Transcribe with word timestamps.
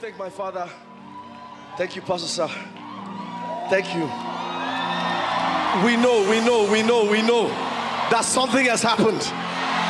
thank 0.00 0.18
my 0.18 0.30
father. 0.30 0.68
Thank 1.76 1.96
you, 1.96 2.02
Pastor 2.02 2.28
Sir. 2.28 2.48
Thank 3.68 3.94
you. 3.94 4.04
We 5.84 5.96
know, 5.96 6.28
we 6.30 6.40
know, 6.40 6.70
we 6.70 6.82
know, 6.82 7.10
we 7.10 7.22
know 7.22 7.48
that 8.10 8.22
something 8.24 8.66
has 8.66 8.82
happened. 8.82 9.22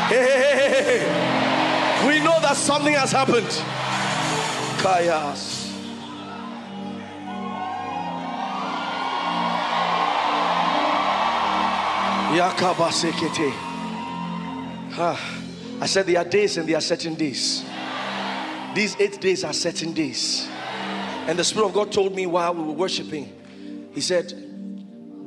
Hey. 0.08 1.34
We 2.06 2.20
know 2.20 2.40
that 2.40 2.56
something 2.56 2.94
has 2.94 3.12
happened. 3.12 3.46
Kayas. 4.82 5.64
Yakabasekete. 12.34 13.52
Ah, 14.96 15.40
I 15.80 15.86
said 15.86 16.06
there 16.06 16.18
are 16.18 16.24
days 16.24 16.56
and 16.56 16.68
there 16.68 16.76
are 16.76 16.80
certain 16.80 17.14
days. 17.14 17.64
These 18.74 18.96
eight 18.98 19.20
days 19.20 19.44
are 19.44 19.52
certain 19.52 19.92
days. 19.92 20.48
And 21.26 21.38
the 21.38 21.44
Spirit 21.44 21.66
of 21.66 21.72
God 21.74 21.92
told 21.92 22.14
me 22.14 22.26
while 22.26 22.54
we 22.54 22.62
were 22.62 22.72
worshiping, 22.72 23.32
He 23.92 24.00
said, 24.00 24.32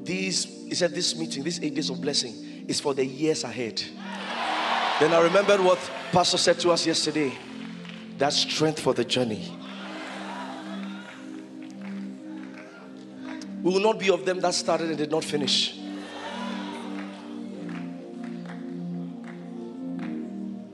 These, 0.03 0.45
He 0.45 0.75
said, 0.75 0.93
this 0.93 1.15
meeting, 1.15 1.43
these 1.43 1.61
eight 1.63 1.73
days 1.73 1.89
of 1.89 2.01
blessing 2.01 2.65
is 2.67 2.79
for 2.79 2.93
the 2.93 3.05
years 3.05 3.43
ahead. 3.43 3.81
Then 4.99 5.13
I 5.13 5.21
remembered 5.21 5.61
what 5.61 5.79
Pastor 6.11 6.37
said 6.37 6.59
to 6.59 6.71
us 6.71 6.85
yesterday. 6.85 7.33
That 8.17 8.33
strength 8.33 8.79
for 8.79 8.93
the 8.93 9.05
journey. 9.05 9.55
We 13.61 13.73
will 13.73 13.79
not 13.79 13.99
be 13.99 14.09
of 14.09 14.25
them 14.25 14.39
that 14.41 14.53
started 14.55 14.89
and 14.89 14.97
did 14.97 15.11
not 15.11 15.23
finish. 15.23 15.77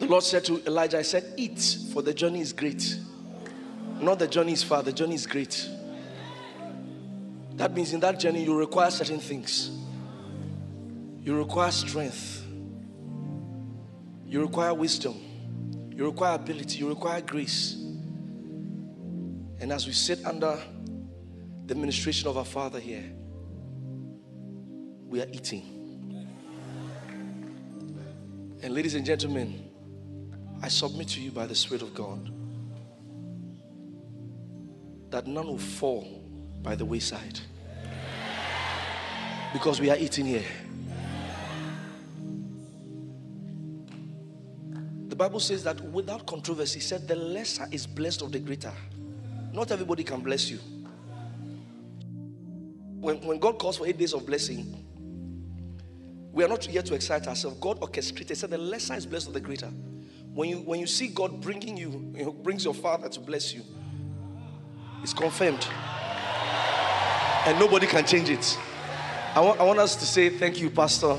The 0.04 0.10
Lord 0.10 0.24
said 0.26 0.44
to 0.46 0.62
Elijah, 0.68 1.00
I 1.00 1.02
said, 1.02 1.24
Eat, 1.38 1.78
for 1.94 2.02
the 2.02 2.14
journey 2.14 2.42
is 2.42 2.52
great. 2.52 3.00
Not 4.02 4.20
the 4.20 4.28
journey 4.28 4.52
is 4.52 4.62
far, 4.62 4.84
the 4.84 4.92
journey 4.92 5.16
is 5.16 5.26
great. 5.26 5.70
That 7.54 7.74
means 7.74 7.94
in 7.94 8.02
that 8.02 8.20
journey, 8.20 8.44
you 8.44 8.54
require 8.54 8.92
certain 8.92 9.22
things. 9.22 9.72
You 11.22 11.38
require 11.38 11.72
strength. 11.72 12.46
You 14.26 14.42
require 14.42 14.74
wisdom. 14.74 15.16
You 15.96 16.08
require 16.08 16.36
ability. 16.36 16.80
You 16.80 16.90
require 16.90 17.22
grace. 17.22 17.76
And 19.62 19.72
as 19.72 19.88
we 19.88 19.94
sit 19.94 20.26
under 20.26 20.60
the 21.66 21.76
ministration 21.76 22.28
of 22.28 22.38
our 22.38 22.44
Father 22.44 22.82
here, 22.82 23.10
we 25.08 25.22
are 25.22 25.28
eating. 25.32 25.64
And 28.62 28.74
ladies 28.74 28.96
and 28.96 29.06
gentlemen, 29.06 29.63
I 30.64 30.70
submit 30.70 31.10
to 31.10 31.22
you 31.22 31.30
by 31.30 31.46
the 31.46 31.56
Spirit 31.56 31.82
of 31.82 31.94
God 31.94 32.32
that 35.10 35.28
none 35.28 35.46
will 35.46 35.58
fall 35.58 36.24
by 36.62 36.74
the 36.74 36.86
wayside 36.86 37.38
because 39.52 39.82
we 39.82 39.90
are 39.90 39.98
eating 39.98 40.26
here. 40.26 40.46
The 45.10 45.18
Bible 45.18 45.42
says 45.42 45.66
that 45.66 45.82
without 45.92 46.26
controversy, 46.26 46.80
said 46.80 47.10
the 47.10 47.16
lesser 47.18 47.68
is 47.70 47.86
blessed 47.86 48.22
of 48.22 48.32
the 48.32 48.40
greater. 48.40 48.72
Not 49.52 49.70
everybody 49.70 50.06
can 50.06 50.22
bless 50.22 50.50
you. 50.50 50.60
When, 53.02 53.18
when 53.28 53.38
God 53.38 53.60
calls 53.60 53.80
for 53.80 53.86
eight 53.86 53.98
days 53.98 54.14
of 54.14 54.26
blessing, 54.26 54.74
we 56.32 56.42
are 56.42 56.48
not 56.48 56.64
here 56.64 56.82
to 56.82 56.96
excite 56.96 57.28
ourselves. 57.28 57.58
God 57.60 57.80
orchestrated, 57.82 58.38
said 58.38 58.50
the 58.50 58.58
lesser 58.58 58.94
is 58.94 59.06
blessed 59.06 59.28
of 59.28 59.34
the 59.34 59.42
greater. 59.42 59.70
When 60.34 60.50
you 60.50 60.58
when 60.58 60.80
you 60.80 60.88
see 60.88 61.08
God 61.08 61.42
bringing 61.42 61.78
you, 61.78 61.90
brings 62.42 62.66
your 62.66 62.74
father 62.74 63.08
to 63.08 63.20
bless 63.20 63.54
you, 63.54 63.64
it's 65.04 65.14
confirmed. 65.14 65.68
And 67.46 67.60
nobody 67.60 67.86
can 67.86 68.06
change 68.06 68.30
it. 68.30 68.58
I 69.36 69.42
I 69.42 69.64
want 69.64 69.80
us 69.80 69.96
to 69.98 70.06
say 70.06 70.30
thank 70.30 70.60
you, 70.60 70.70
Pastor. 70.70 71.18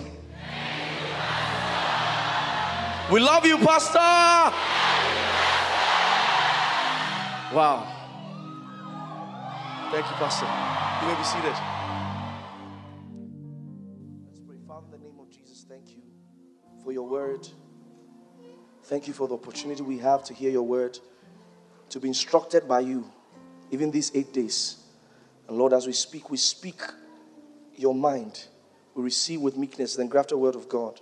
We 3.12 3.20
love 3.20 3.46
you, 3.46 3.58
Pastor. 3.58 3.98
Wow. 7.54 7.86
Thank 9.92 10.06
you, 10.06 10.16
Pastor. 10.16 10.46
You 11.02 11.08
may 11.08 11.14
be 11.14 11.22
seated. 11.22 11.54
Let's 14.26 14.40
pray. 14.40 14.56
Father, 14.66 14.86
in 14.86 14.90
the 14.92 14.98
name 15.06 15.20
of 15.20 15.30
Jesus, 15.30 15.64
thank 15.68 15.90
you 15.90 16.02
for 16.82 16.90
your 16.92 17.06
word. 17.06 17.46
Thank 18.84 19.08
you 19.08 19.14
for 19.14 19.26
the 19.26 19.34
opportunity 19.34 19.82
we 19.82 19.96
have 19.98 20.24
to 20.24 20.34
hear 20.34 20.50
your 20.50 20.62
word, 20.62 20.98
to 21.88 21.98
be 21.98 22.08
instructed 22.08 22.68
by 22.68 22.80
you, 22.80 23.10
even 23.70 23.90
these 23.90 24.12
eight 24.14 24.34
days. 24.34 24.76
And 25.48 25.56
Lord, 25.56 25.72
as 25.72 25.86
we 25.86 25.94
speak, 25.94 26.30
we 26.30 26.36
speak 26.36 26.82
your 27.74 27.94
mind. 27.94 28.46
We 28.94 29.02
receive 29.02 29.40
with 29.40 29.56
meekness, 29.56 29.96
then 29.96 30.08
grafted 30.08 30.36
word 30.36 30.54
of 30.54 30.68
God 30.68 31.00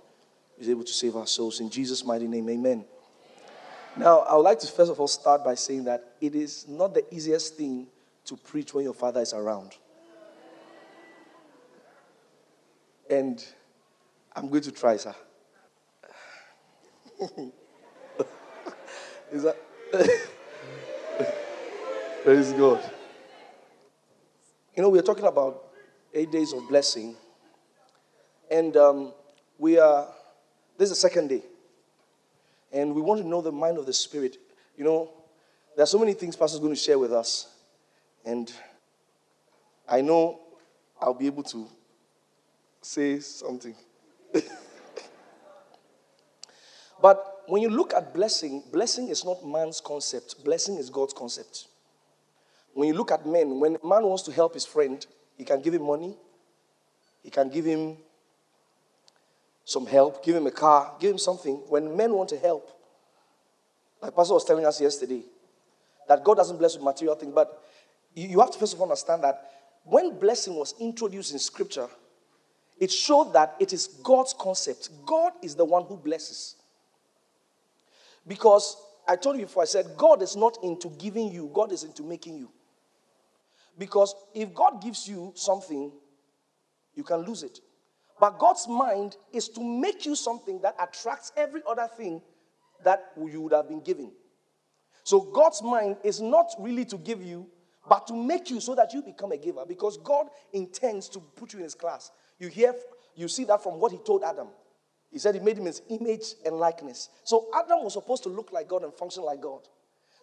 is 0.57 0.69
able 0.69 0.85
to 0.85 0.93
save 0.93 1.17
our 1.17 1.27
souls. 1.27 1.59
In 1.59 1.69
Jesus' 1.69 2.05
mighty 2.05 2.25
name, 2.25 2.49
amen. 2.49 2.85
Now, 3.97 4.19
I 4.19 4.35
would 4.35 4.43
like 4.43 4.59
to 4.59 4.67
first 4.67 4.89
of 4.89 4.97
all 5.01 5.09
start 5.09 5.43
by 5.43 5.55
saying 5.55 5.83
that 5.83 6.13
it 6.21 6.35
is 6.35 6.65
not 6.69 6.93
the 6.93 7.03
easiest 7.13 7.57
thing 7.57 7.87
to 8.25 8.37
preach 8.37 8.73
when 8.73 8.85
your 8.85 8.93
father 8.93 9.19
is 9.19 9.33
around. 9.33 9.75
And 13.09 13.45
I'm 14.33 14.47
going 14.47 14.63
to 14.63 14.71
try, 14.71 14.95
sir. 14.95 15.13
is 19.33 19.43
that? 19.43 19.57
Praise 22.23 22.53
God. 22.53 22.81
You 24.75 24.83
know, 24.83 24.89
we 24.89 24.99
are 24.99 25.03
talking 25.03 25.25
about 25.25 25.69
eight 26.13 26.31
days 26.31 26.53
of 26.53 26.67
blessing. 26.69 27.15
And 28.49 28.77
um, 28.77 29.13
we 29.57 29.79
are, 29.79 30.07
this 30.77 30.91
is 30.91 30.97
the 30.97 31.09
second 31.09 31.29
day. 31.29 31.41
And 32.71 32.93
we 32.93 33.01
want 33.01 33.21
to 33.21 33.27
know 33.27 33.41
the 33.41 33.51
mind 33.51 33.77
of 33.77 33.87
the 33.87 33.93
Spirit. 33.93 34.37
You 34.77 34.83
know, 34.83 35.09
there 35.75 35.83
are 35.83 35.87
so 35.87 35.97
many 35.97 36.13
things 36.13 36.35
Pastor's 36.35 36.59
going 36.59 36.73
to 36.73 36.79
share 36.79 36.99
with 36.99 37.11
us. 37.11 37.47
And 38.25 38.51
I 39.87 40.01
know 40.01 40.39
I'll 41.01 41.15
be 41.15 41.25
able 41.25 41.43
to 41.43 41.67
say 42.81 43.19
something. 43.19 43.75
but 47.01 47.32
when 47.47 47.61
you 47.61 47.69
look 47.69 47.93
at 47.93 48.13
blessing, 48.13 48.63
blessing 48.71 49.09
is 49.09 49.25
not 49.25 49.45
man's 49.45 49.81
concept, 49.81 50.43
blessing 50.43 50.77
is 50.77 50.89
God's 50.89 51.13
concept. 51.13 51.67
When 52.73 52.87
you 52.87 52.93
look 52.93 53.11
at 53.11 53.25
men, 53.25 53.59
when 53.59 53.77
a 53.81 53.87
man 53.87 54.03
wants 54.03 54.23
to 54.23 54.31
help 54.31 54.53
his 54.53 54.65
friend, 54.65 55.05
he 55.37 55.43
can 55.43 55.61
give 55.61 55.73
him 55.73 55.83
money, 55.83 56.15
he 57.21 57.29
can 57.29 57.49
give 57.49 57.65
him 57.65 57.97
some 59.65 59.85
help, 59.85 60.23
give 60.23 60.35
him 60.35 60.47
a 60.47 60.51
car, 60.51 60.95
give 60.99 61.11
him 61.11 61.17
something. 61.17 61.55
When 61.69 61.95
men 61.95 62.13
want 62.13 62.29
to 62.29 62.37
help, 62.37 62.69
like 64.01 64.15
Pastor 64.15 64.33
was 64.33 64.43
telling 64.43 64.65
us 64.65 64.81
yesterday, 64.81 65.23
that 66.07 66.23
God 66.23 66.35
doesn't 66.35 66.57
bless 66.57 66.75
with 66.75 66.83
material 66.83 67.15
things, 67.15 67.33
but 67.33 67.63
you 68.13 68.39
have 68.39 68.51
to 68.51 68.59
first 68.59 68.73
of 68.73 68.81
all 68.81 68.87
understand 68.87 69.23
that 69.23 69.49
when 69.85 70.17
blessing 70.19 70.55
was 70.55 70.75
introduced 70.79 71.33
in 71.33 71.39
Scripture, 71.39 71.87
it 72.79 72.91
showed 72.91 73.33
that 73.33 73.55
it 73.59 73.71
is 73.73 73.87
God's 73.87 74.33
concept. 74.37 74.89
God 75.05 75.33
is 75.41 75.55
the 75.55 75.65
one 75.65 75.83
who 75.85 75.95
blesses. 75.95 76.55
Because 78.27 78.77
I 79.07 79.15
told 79.15 79.37
you 79.37 79.45
before, 79.45 79.63
I 79.63 79.67
said, 79.67 79.85
God 79.97 80.21
is 80.21 80.35
not 80.35 80.57
into 80.63 80.89
giving 80.89 81.31
you, 81.31 81.49
God 81.53 81.71
is 81.71 81.83
into 81.83 82.03
making 82.03 82.37
you. 82.37 82.49
Because 83.77 84.15
if 84.33 84.53
God 84.53 84.81
gives 84.81 85.07
you 85.07 85.33
something, 85.35 85.91
you 86.95 87.03
can 87.03 87.19
lose 87.25 87.43
it. 87.43 87.59
But 88.19 88.39
God's 88.39 88.67
mind 88.67 89.17
is 89.33 89.49
to 89.49 89.63
make 89.63 90.05
you 90.05 90.15
something 90.15 90.61
that 90.61 90.75
attracts 90.79 91.31
every 91.35 91.61
other 91.67 91.89
thing 91.97 92.21
that 92.83 93.11
you 93.17 93.41
would 93.41 93.53
have 93.53 93.67
been 93.67 93.81
given. 93.81 94.11
So 95.03 95.19
God's 95.19 95.61
mind 95.61 95.97
is 96.03 96.21
not 96.21 96.53
really 96.59 96.85
to 96.85 96.97
give 96.97 97.21
you, 97.21 97.47
but 97.89 98.07
to 98.07 98.13
make 98.13 98.49
you 98.49 98.61
so 98.61 98.75
that 98.75 98.93
you 98.93 99.01
become 99.01 99.31
a 99.33 99.37
giver 99.37 99.65
because 99.67 99.97
God 99.97 100.27
intends 100.53 101.09
to 101.09 101.19
put 101.19 101.51
you 101.51 101.59
in 101.59 101.63
his 101.63 101.75
class. 101.75 102.11
You 102.39 102.47
hear, 102.47 102.73
you 103.15 103.27
see 103.27 103.43
that 103.45 103.61
from 103.61 103.79
what 103.79 103.91
he 103.91 103.97
told 103.97 104.23
Adam. 104.23 104.47
He 105.13 105.19
said 105.19 105.35
he 105.35 105.41
made 105.41 105.57
him 105.57 105.65
his 105.65 105.83
image 105.89 106.33
and 106.43 106.57
likeness. 106.57 107.09
So 107.23 107.47
Adam 107.55 107.83
was 107.83 107.93
supposed 107.93 108.23
to 108.23 108.29
look 108.29 108.51
like 108.51 108.67
God 108.67 108.83
and 108.83 108.93
function 108.93 109.23
like 109.23 109.39
God. 109.39 109.61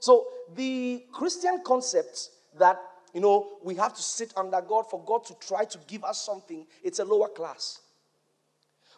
So 0.00 0.26
the 0.54 1.04
Christian 1.12 1.62
concept 1.64 2.30
that 2.58 2.78
you 3.14 3.20
know, 3.20 3.58
we 3.64 3.74
have 3.76 3.94
to 3.94 4.02
sit 4.02 4.32
under 4.36 4.60
God 4.60 4.88
for 4.88 5.02
God 5.04 5.24
to 5.26 5.34
try 5.40 5.64
to 5.64 5.78
give 5.86 6.04
us 6.04 6.24
something. 6.24 6.66
It's 6.82 6.98
a 6.98 7.04
lower 7.04 7.28
class. 7.28 7.80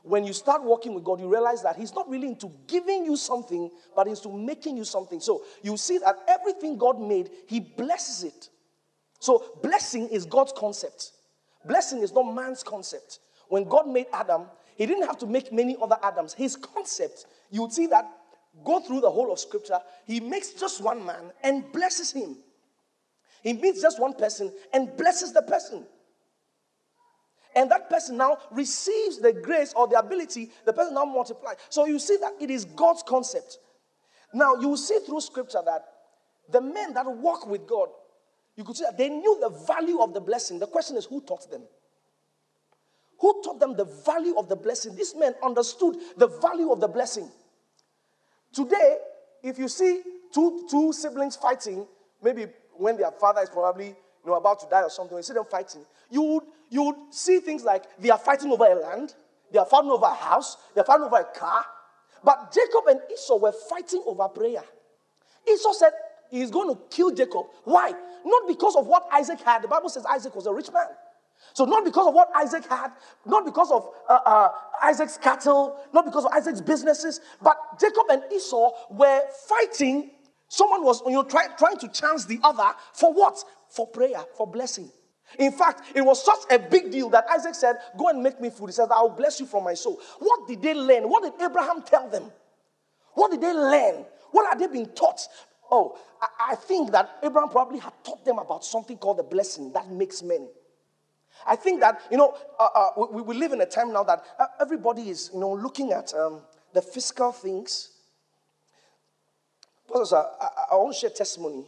When 0.03 0.25
you 0.25 0.33
start 0.33 0.65
working 0.65 0.95
with 0.95 1.05
God, 1.05 1.21
you 1.21 1.29
realize 1.29 1.63
that 1.63 1.77
He's 1.77 1.95
not 1.95 2.09
really 2.11 2.29
into 2.29 2.51
giving 2.67 3.05
you 3.05 3.17
something, 3.17 3.71
but 3.95 4.09
into 4.09 4.31
making 4.31 4.77
you 4.77 4.85
something. 4.85 5.21
So 5.21 5.45
you 5.63 5.77
see 5.77 5.99
that 5.99 6.17
everything 6.29 6.77
God 6.77 7.01
made, 7.01 7.31
He 7.47 7.61
blesses 7.61 8.25
it. 8.25 8.49
So 9.21 9.45
blessing 9.63 10.09
is 10.09 10.27
God's 10.27 10.53
concept. 10.57 11.13
Blessing 11.65 12.01
is 12.01 12.13
not 12.13 12.35
man's 12.35 12.65
concept. 12.65 13.21
When 13.49 13.65
God 13.65 13.87
made 13.87 14.07
Adam, 14.13 14.47
He 14.77 14.87
didn't 14.87 15.07
have 15.07 15.19
to 15.19 15.27
make 15.27 15.53
many 15.53 15.77
other 15.81 15.97
Adams. 16.03 16.35
His 16.35 16.57
concept, 16.57 17.27
you 17.51 17.63
would 17.63 17.73
see 17.73 17.87
that 17.89 18.09
go 18.65 18.81
through 18.81 19.01
the 19.01 19.11
whole 19.11 19.33
of 19.33 19.39
Scripture, 19.39 19.79
He 20.07 20.21
makes 20.21 20.53
just 20.53 20.83
one 20.83 21.05
man 21.05 21.33
and 21.43 21.71
blesses 21.73 22.13
him. 22.13 22.37
He 23.43 23.53
meets 23.55 23.83
just 23.83 24.01
one 24.01 24.15
person 24.15 24.53
and 24.73 24.97
blesses 24.97 25.33
the 25.33 25.43
person. 25.43 25.85
And 27.55 27.71
that 27.71 27.91
person 27.91 28.17
now 28.17 28.39
receives 28.51 29.19
the 29.19 29.33
grace 29.33 29.75
or 29.77 29.87
the 29.87 29.99
ability, 29.99 30.51
the 30.65 30.73
person 30.73 30.95
now 30.95 31.05
multiplies. 31.05 31.57
So 31.69 31.85
you 31.85 31.99
see 31.99 32.17
that 32.21 32.35
it 32.41 32.51
is 32.51 32.65
God's 32.65 33.03
concept. 33.03 33.59
Now 34.33 34.55
you 34.55 34.77
see 34.77 34.99
through 35.05 35.21
scripture 35.21 35.61
that 35.65 35.85
the 36.51 36.61
men 36.61 36.95
that 36.95 37.05
walk 37.07 37.47
with 37.47 37.67
God, 37.67 37.89
you 38.57 38.65
could 38.65 38.77
see 38.77 38.85
that 38.85 38.97
they 38.97 39.09
knew 39.09 39.39
the 39.41 39.51
value 39.67 40.01
of 40.01 40.15
the 40.15 40.21
blessing. 40.21 40.59
The 40.59 40.67
question 40.67 40.97
is, 40.97 41.05
who 41.05 41.21
taught 41.21 41.51
them? 41.51 41.63
Who 43.23 43.41
taught 43.41 43.61
them 43.61 43.77
the 43.77 43.85
value 43.85 44.37
of 44.37 44.49
the 44.49 44.57
blessing? 44.57 44.97
These 44.97 45.15
men 45.15 45.35
understood 45.45 45.95
the 46.17 46.27
value 46.27 46.73
of 46.73 46.81
the 46.81 46.89
blessing. 46.89 47.31
Today, 48.53 48.97
if 49.45 49.61
you 49.61 49.69
see 49.69 50.03
two, 50.35 50.67
two 50.69 50.93
siblings 50.93 51.37
fighting, 51.37 51.87
maybe 52.21 52.47
when 52.77 52.97
their 52.97 53.13
father 53.13 53.41
is 53.41 53.49
probably 53.49 53.87
you 53.87 53.95
know, 54.27 54.35
about 54.35 54.59
to 54.61 54.67
die 54.69 54.83
or 54.83 54.91
something, 54.91 55.17
you 55.17 55.23
see 55.23 55.35
them 55.35 55.45
fighting, 55.49 55.83
you 56.11 56.21
would, 56.21 56.43
you 56.69 56.83
would 56.83 56.97
see 57.11 57.39
things 57.39 57.63
like 57.63 57.85
they 58.01 58.11
are 58.11 58.19
fighting 58.19 58.51
over 58.51 58.65
a 58.65 58.75
land, 58.75 59.15
they 59.53 59.59
are 59.61 59.67
fighting 59.67 59.91
over 59.91 60.07
a 60.07 60.15
house, 60.15 60.57
they 60.75 60.81
are 60.81 60.85
fighting 60.85 61.05
over 61.05 61.19
a 61.19 61.39
car. 61.39 61.65
But 62.25 62.53
Jacob 62.53 62.89
and 62.89 63.01
Esau 63.13 63.37
were 63.37 63.55
fighting 63.71 64.03
over 64.05 64.27
prayer. 64.31 64.65
Esau 65.49 65.73
said 65.75 65.93
he's 66.29 66.51
going 66.51 66.75
to 66.75 66.81
kill 66.91 67.13
Jacob. 67.13 67.47
Why? 67.63 67.93
Not 68.25 68.49
because 68.49 68.75
of 68.75 68.89
what 68.89 69.07
Isaac 69.13 69.41
had. 69.43 69.63
The 69.63 69.69
Bible 69.69 69.91
says 69.91 70.05
Isaac 70.07 70.35
was 70.35 70.47
a 70.47 70.53
rich 70.53 70.73
man. 70.73 70.89
So, 71.55 71.65
not 71.65 71.85
because 71.85 72.07
of 72.07 72.15
what 72.15 72.31
Isaac 72.35 72.67
had, 72.69 72.93
not 73.27 73.45
because 73.45 73.71
of 73.71 73.91
uh, 74.09 74.19
uh, 74.25 74.49
Isaac's 74.83 75.19
cattle, 75.19 75.77
not 75.93 76.05
because 76.05 76.25
of 76.25 76.33
Isaac's 76.33 76.61
businesses, 76.61 77.21
but 77.43 77.57
Jacob 77.79 78.07
and 78.11 78.23
Esau 78.33 78.71
were 78.91 79.21
fighting. 79.49 80.11
Someone 80.49 80.85
was 80.85 81.03
you 81.07 81.13
know, 81.13 81.25
try, 81.25 81.47
trying 81.59 81.79
to 81.79 81.89
chance 81.89 82.25
the 82.27 82.39
other 82.43 82.71
for 82.93 83.13
what? 83.13 83.43
For 83.69 83.87
prayer, 83.87 84.25
for 84.37 84.47
blessing. 84.47 84.91
In 85.39 85.53
fact, 85.53 85.83
it 85.95 86.03
was 86.03 86.23
such 86.23 86.41
a 86.51 86.59
big 86.59 86.91
deal 86.91 87.09
that 87.11 87.25
Isaac 87.31 87.55
said, 87.55 87.77
Go 87.99 88.09
and 88.09 88.23
make 88.23 88.41
me 88.41 88.51
food. 88.51 88.67
He 88.67 88.73
says, 88.73 88.89
I'll 88.91 89.09
bless 89.09 89.41
you 89.41 89.47
from 89.47 89.65
my 89.65 89.75
soul. 89.75 89.99
What 90.19 90.47
did 90.47 90.61
they 90.63 90.75
learn? 90.75 91.05
What 91.09 91.23
did 91.23 91.43
Abraham 91.43 91.83
tell 91.83 92.09
them? 92.09 92.31
What 93.15 93.31
did 93.31 93.41
they 93.41 93.53
learn? 93.53 94.05
What 94.31 94.47
are 94.47 94.59
they 94.59 94.67
being 94.67 94.89
taught? 94.89 95.21
Oh, 95.71 95.99
I, 96.21 96.53
I 96.53 96.55
think 96.55 96.93
that 96.93 97.19
Abraham 97.23 97.49
probably 97.49 97.79
had 97.79 97.93
taught 98.05 98.25
them 98.25 98.39
about 98.39 98.65
something 98.65 98.99
called 98.99 99.19
the 99.19 99.23
blessing 99.23 99.73
that 99.73 99.91
makes 99.91 100.23
men. 100.23 100.49
I 101.47 101.57
think 101.57 101.81
that, 101.81 102.01
you 102.11 102.17
know, 102.17 102.37
uh, 102.59 102.69
uh, 102.75 103.07
we, 103.11 103.23
we, 103.23 103.35
live 103.35 103.53
in 103.53 103.61
a 103.61 103.67
time 103.67 103.93
now 103.93 104.03
that 104.05 104.23
uh, 104.39 104.47
everybody 104.61 105.09
is, 105.09 105.31
you 105.33 105.41
know, 105.41 105.53
looking 105.53 105.93
at 105.93 106.13
um, 106.15 106.43
the 106.73 106.83
physical 106.83 107.33
things. 107.33 107.91
Pastor, 109.93 110.17
I, 110.17 110.49
I 110.73 110.75
want 110.77 110.95
to 110.95 111.01
share 111.01 111.11
testimony. 111.11 111.67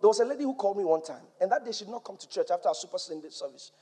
There 0.00 0.08
was 0.08 0.20
a 0.20 0.24
lady 0.24 0.44
who 0.44 0.54
called 0.54 0.76
me 0.76 0.84
one 0.84 1.02
time, 1.02 1.22
and 1.40 1.50
that 1.50 1.64
day 1.64 1.72
she 1.72 1.84
did 1.84 1.90
not 1.90 2.04
come 2.04 2.16
to 2.18 2.28
church 2.28 2.48
after 2.52 2.68
our 2.68 2.74
Super 2.74 2.98
Sunday 2.98 3.30
service. 3.30 3.72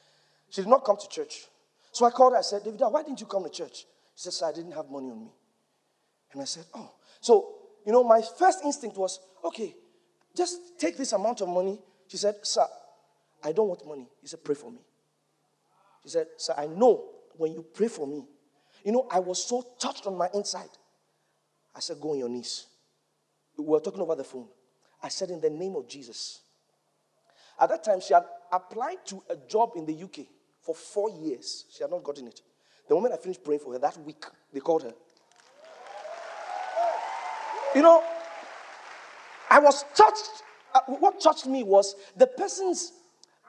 She 0.51 0.63
did 0.63 0.69
not 0.69 0.85
come 0.85 0.97
to 0.97 1.09
church. 1.09 1.47
So 1.93 2.07
I 2.07 2.11
called 2.11 2.33
her. 2.33 2.39
I 2.39 2.43
said, 2.43 2.65
David, 2.65 2.81
why 2.81 3.03
didn't 3.03 3.21
you 3.21 3.27
come 3.27 3.45
to 3.45 3.51
church? 3.51 3.87
She 4.17 4.31
said, 4.31 4.47
I 4.47 4.53
didn't 4.53 4.73
have 4.73 4.91
money 4.91 5.11
on 5.11 5.21
me. 5.21 5.31
And 6.33 6.43
I 6.43 6.45
said, 6.45 6.65
Oh. 6.75 6.93
So, 7.21 7.55
you 7.87 7.93
know, 7.93 8.05
my 8.05 8.23
first 8.39 8.61
instinct 8.65 8.97
was, 8.97 9.21
okay, 9.45 9.75
just 10.37 10.79
take 10.79 10.97
this 10.97 11.13
amount 11.13 11.41
of 11.41 11.49
money. 11.49 11.79
She 12.09 12.17
said, 12.17 12.37
Sir, 12.43 12.67
I 13.43 13.53
don't 13.53 13.69
want 13.69 13.87
money. 13.87 14.09
He 14.21 14.29
said, 14.29 14.43
Pray 14.45 14.55
for 14.55 14.71
me. 14.71 14.79
She 16.05 16.11
said, 16.11 16.27
Sir, 16.37 16.55
I 16.57 16.67
know 16.67 17.05
when 17.37 17.53
you 17.53 17.63
pray 17.63 17.89
for 17.89 18.07
me. 18.07 18.27
You 18.85 18.93
know, 18.93 19.09
I 19.11 19.19
was 19.19 19.45
so 19.45 19.65
touched 19.79 20.07
on 20.07 20.17
my 20.17 20.29
inside. 20.35 20.69
I 21.75 21.81
said, 21.81 22.01
Go 22.01 22.13
on 22.13 22.19
your 22.19 22.29
knees. 22.29 22.67
We 23.57 23.65
were 23.65 23.81
talking 23.81 24.03
over 24.03 24.15
the 24.15 24.25
phone. 24.25 24.47
I 25.03 25.09
said, 25.09 25.31
In 25.31 25.41
the 25.41 25.51
name 25.51 25.75
of 25.77 25.89
Jesus. 25.89 26.41
At 27.59 27.71
that 27.71 27.85
time, 27.85 28.01
she 28.01 28.13
had 28.13 28.25
applied 28.53 29.07
to 29.07 29.23
a 29.31 29.37
job 29.49 29.73
in 29.77 29.87
the 29.87 30.03
UK 30.03 30.27
for 30.61 30.75
four 30.75 31.09
years. 31.11 31.65
She 31.71 31.83
had 31.83 31.91
not 31.91 32.03
gotten 32.05 32.27
it. 32.27 32.41
The 32.89 32.95
moment 32.95 33.15
I 33.15 33.17
finished 33.17 33.43
praying 33.43 33.61
for 33.61 33.73
her, 33.73 33.79
that 33.79 33.97
week, 33.99 34.25
they 34.53 34.61
called 34.61 34.83
her. 34.83 34.93
You 37.75 37.83
know, 37.83 38.03
I 39.51 39.59
was 39.59 39.85
touched. 39.95 40.43
Uh, 40.75 40.81
what 40.87 41.21
touched 41.21 41.47
me 41.47 41.63
was 41.63 41.95
the 42.17 42.27
person's 42.27 42.93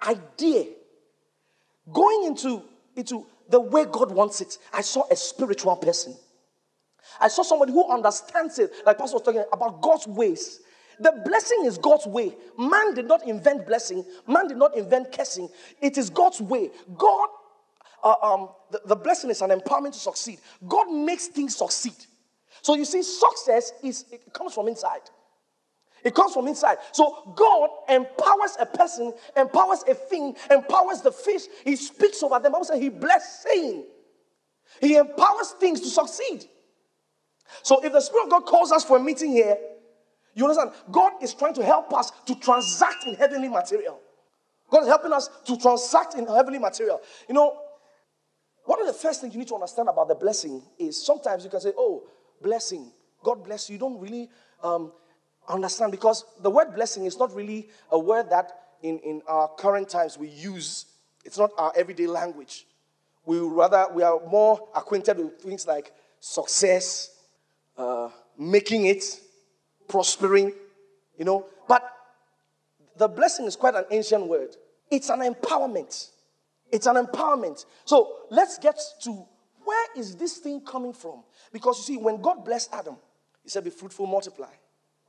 idea 0.07 0.65
Going 1.91 2.25
into, 2.25 2.63
into 2.95 3.25
the 3.49 3.59
way 3.59 3.85
God 3.85 4.11
wants 4.11 4.41
it, 4.41 4.57
I 4.73 4.81
saw 4.81 5.03
a 5.11 5.15
spiritual 5.15 5.75
person. 5.75 6.15
I 7.19 7.27
saw 7.27 7.43
somebody 7.43 7.71
who 7.71 7.89
understands 7.91 8.59
it, 8.59 8.71
like 8.85 8.97
Pastor 8.97 9.15
was 9.15 9.23
talking 9.23 9.43
about 9.53 9.81
God's 9.81 10.07
ways. 10.07 10.61
The 10.99 11.21
blessing 11.25 11.65
is 11.65 11.77
God's 11.77 12.07
way. 12.07 12.35
Man 12.57 12.93
did 12.93 13.07
not 13.07 13.27
invent 13.27 13.67
blessing, 13.67 14.03
man 14.27 14.47
did 14.47 14.57
not 14.57 14.75
invent 14.75 15.11
cursing. 15.11 15.49
It 15.81 15.97
is 15.97 16.09
God's 16.09 16.41
way. 16.41 16.71
God, 16.97 17.29
uh, 18.03 18.15
um, 18.21 18.49
the, 18.71 18.81
the 18.85 18.95
blessing 18.95 19.29
is 19.29 19.41
an 19.41 19.51
empowerment 19.51 19.93
to 19.93 19.99
succeed. 19.99 20.39
God 20.67 20.91
makes 20.91 21.27
things 21.27 21.55
succeed. 21.55 21.95
So 22.61 22.75
you 22.75 22.85
see, 22.85 23.03
success 23.03 23.73
is 23.83 24.05
it 24.11 24.33
comes 24.33 24.53
from 24.53 24.67
inside. 24.67 25.01
It 26.05 26.13
comes 26.13 26.33
from 26.33 26.47
inside. 26.47 26.77
So 26.91 27.33
God 27.35 27.69
empowers 27.89 28.55
a 28.59 28.65
person, 28.67 29.11
empowers 29.35 29.83
a 29.89 29.95
thing, 29.95 30.35
empowers 30.51 31.01
the 31.01 31.11
fish. 31.11 31.41
He 31.63 31.75
speaks 31.75 32.21
over 32.21 32.39
them. 32.39 32.53
I 32.53 32.59
also, 32.59 32.79
He 32.79 32.89
bless 32.89 33.43
saying. 33.43 33.85
He 34.79 34.95
empowers 34.97 35.51
things 35.59 35.81
to 35.81 35.87
succeed. 35.87 36.45
So 37.63 37.83
if 37.83 37.91
the 37.91 38.01
Spirit 38.01 38.25
of 38.25 38.29
God 38.29 38.45
calls 38.45 38.71
us 38.71 38.85
for 38.85 38.97
a 38.97 38.99
meeting 38.99 39.31
here, 39.31 39.57
you 40.35 40.43
understand? 40.43 40.71
God 40.91 41.13
is 41.23 41.33
trying 41.33 41.55
to 41.55 41.63
help 41.63 41.91
us 41.93 42.11
to 42.27 42.35
transact 42.35 43.05
in 43.07 43.15
heavenly 43.15 43.47
material. 43.47 43.99
God 44.69 44.83
is 44.83 44.87
helping 44.87 45.11
us 45.11 45.29
to 45.45 45.57
transact 45.57 46.13
in 46.15 46.27
heavenly 46.27 46.59
material. 46.59 47.01
You 47.27 47.33
know, 47.33 47.57
one 48.65 48.79
of 48.79 48.85
the 48.85 48.93
first 48.93 49.21
things 49.21 49.33
you 49.33 49.39
need 49.39 49.47
to 49.47 49.55
understand 49.55 49.89
about 49.89 50.07
the 50.07 50.15
blessing 50.15 50.61
is 50.77 51.03
sometimes 51.03 51.43
you 51.43 51.49
can 51.49 51.61
say, 51.61 51.71
Oh, 51.75 52.03
blessing. 52.41 52.91
God 53.23 53.43
bless 53.43 53.69
you. 53.69 53.73
You 53.73 53.79
don't 53.79 53.99
really 53.99 54.29
um, 54.61 54.91
Understand? 55.47 55.91
Because 55.91 56.25
the 56.41 56.49
word 56.49 56.73
blessing 56.73 57.05
is 57.05 57.17
not 57.17 57.33
really 57.35 57.69
a 57.91 57.99
word 57.99 58.29
that 58.29 58.51
in, 58.81 58.99
in 58.99 59.21
our 59.27 59.47
current 59.47 59.89
times 59.89 60.17
we 60.17 60.27
use. 60.29 60.85
It's 61.23 61.37
not 61.37 61.51
our 61.57 61.71
everyday 61.75 62.07
language. 62.07 62.65
We 63.25 63.39
rather, 63.39 63.87
we 63.93 64.03
are 64.03 64.19
more 64.27 64.67
acquainted 64.75 65.17
with 65.17 65.39
things 65.41 65.65
like 65.65 65.91
success, 66.19 67.11
uh, 67.77 68.09
making 68.37 68.85
it, 68.85 69.03
prospering, 69.87 70.53
you 71.17 71.25
know. 71.25 71.45
But 71.67 71.83
the 72.97 73.07
blessing 73.07 73.45
is 73.45 73.55
quite 73.55 73.75
an 73.75 73.85
ancient 73.91 74.27
word. 74.27 74.55
It's 74.91 75.09
an 75.09 75.19
empowerment. 75.19 76.09
It's 76.71 76.87
an 76.87 76.95
empowerment. 76.95 77.65
So 77.85 78.13
let's 78.29 78.57
get 78.59 78.79
to 79.03 79.25
where 79.63 79.87
is 79.95 80.15
this 80.15 80.37
thing 80.37 80.61
coming 80.61 80.93
from? 80.93 81.23
Because 81.51 81.77
you 81.79 81.95
see, 81.95 82.01
when 82.01 82.21
God 82.21 82.45
blessed 82.45 82.69
Adam, 82.73 82.97
he 83.43 83.49
said, 83.49 83.63
Be 83.63 83.71
fruitful, 83.71 84.05
multiply. 84.05 84.51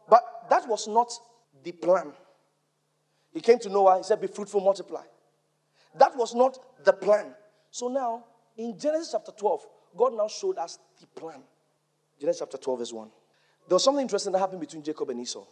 But 0.09 0.23
that 0.51 0.69
was 0.69 0.87
not 0.89 1.13
the 1.63 1.73
plan. 1.73 2.13
He 3.33 3.41
came 3.41 3.59
to 3.61 3.69
Noah, 3.69 3.99
he 3.99 4.03
said, 4.03 4.21
Be 4.21 4.29
fruitful, 4.29 4.61
multiply. 4.61 5.03
That 5.99 6.17
was 6.17 6.35
not 6.35 6.59
the 6.85 6.93
plan. 6.93 7.35
So 7.71 7.89
now, 7.89 8.25
in 8.57 8.79
Genesis 8.79 9.11
chapter 9.13 9.33
12, 9.33 9.67
God 9.97 10.15
now 10.15 10.29
showed 10.29 10.59
us 10.59 10.79
the 11.01 11.07
plan. 11.07 11.43
Genesis 12.21 12.41
chapter 12.41 12.59
12, 12.59 12.79
verse 12.79 12.93
1. 12.93 13.11
There 13.69 13.75
was 13.75 13.85
something 13.85 14.03
interesting 14.03 14.33
that 14.33 14.39
happened 14.39 14.61
between 14.61 14.83
Jacob 14.83 15.11
and 15.11 15.21
Esau. 15.21 15.45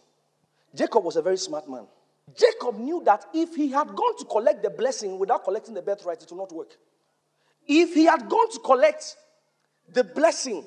Jacob 0.74 1.04
was 1.04 1.16
a 1.16 1.22
very 1.22 1.36
smart 1.36 1.68
man. 1.68 1.86
Jacob 2.36 2.78
knew 2.78 3.02
that 3.04 3.26
if 3.34 3.54
he 3.54 3.70
had 3.70 3.88
gone 3.88 4.16
to 4.18 4.24
collect 4.24 4.62
the 4.62 4.70
blessing 4.70 5.18
without 5.18 5.44
collecting 5.44 5.74
the 5.74 5.82
birthright, 5.82 6.22
it 6.22 6.30
would 6.30 6.38
not 6.38 6.52
work. 6.52 6.76
If 7.66 7.94
he 7.94 8.04
had 8.04 8.28
gone 8.28 8.50
to 8.50 8.58
collect 8.60 9.16
the 9.92 10.04
blessing 10.04 10.64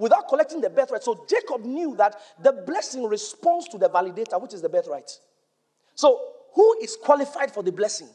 without 0.00 0.28
collecting 0.28 0.60
the 0.60 0.70
birthright. 0.70 1.04
So 1.04 1.24
Jacob 1.28 1.64
knew 1.64 1.94
that 1.96 2.16
the 2.42 2.52
blessing 2.66 3.04
responds 3.04 3.68
to 3.68 3.78
the 3.78 3.88
validator, 3.88 4.40
which 4.40 4.54
is 4.54 4.62
the 4.62 4.68
birthright. 4.68 5.10
So 5.94 6.18
who 6.54 6.78
is 6.82 6.96
qualified 6.96 7.52
for 7.52 7.62
the 7.62 7.70
blessing? 7.70 8.08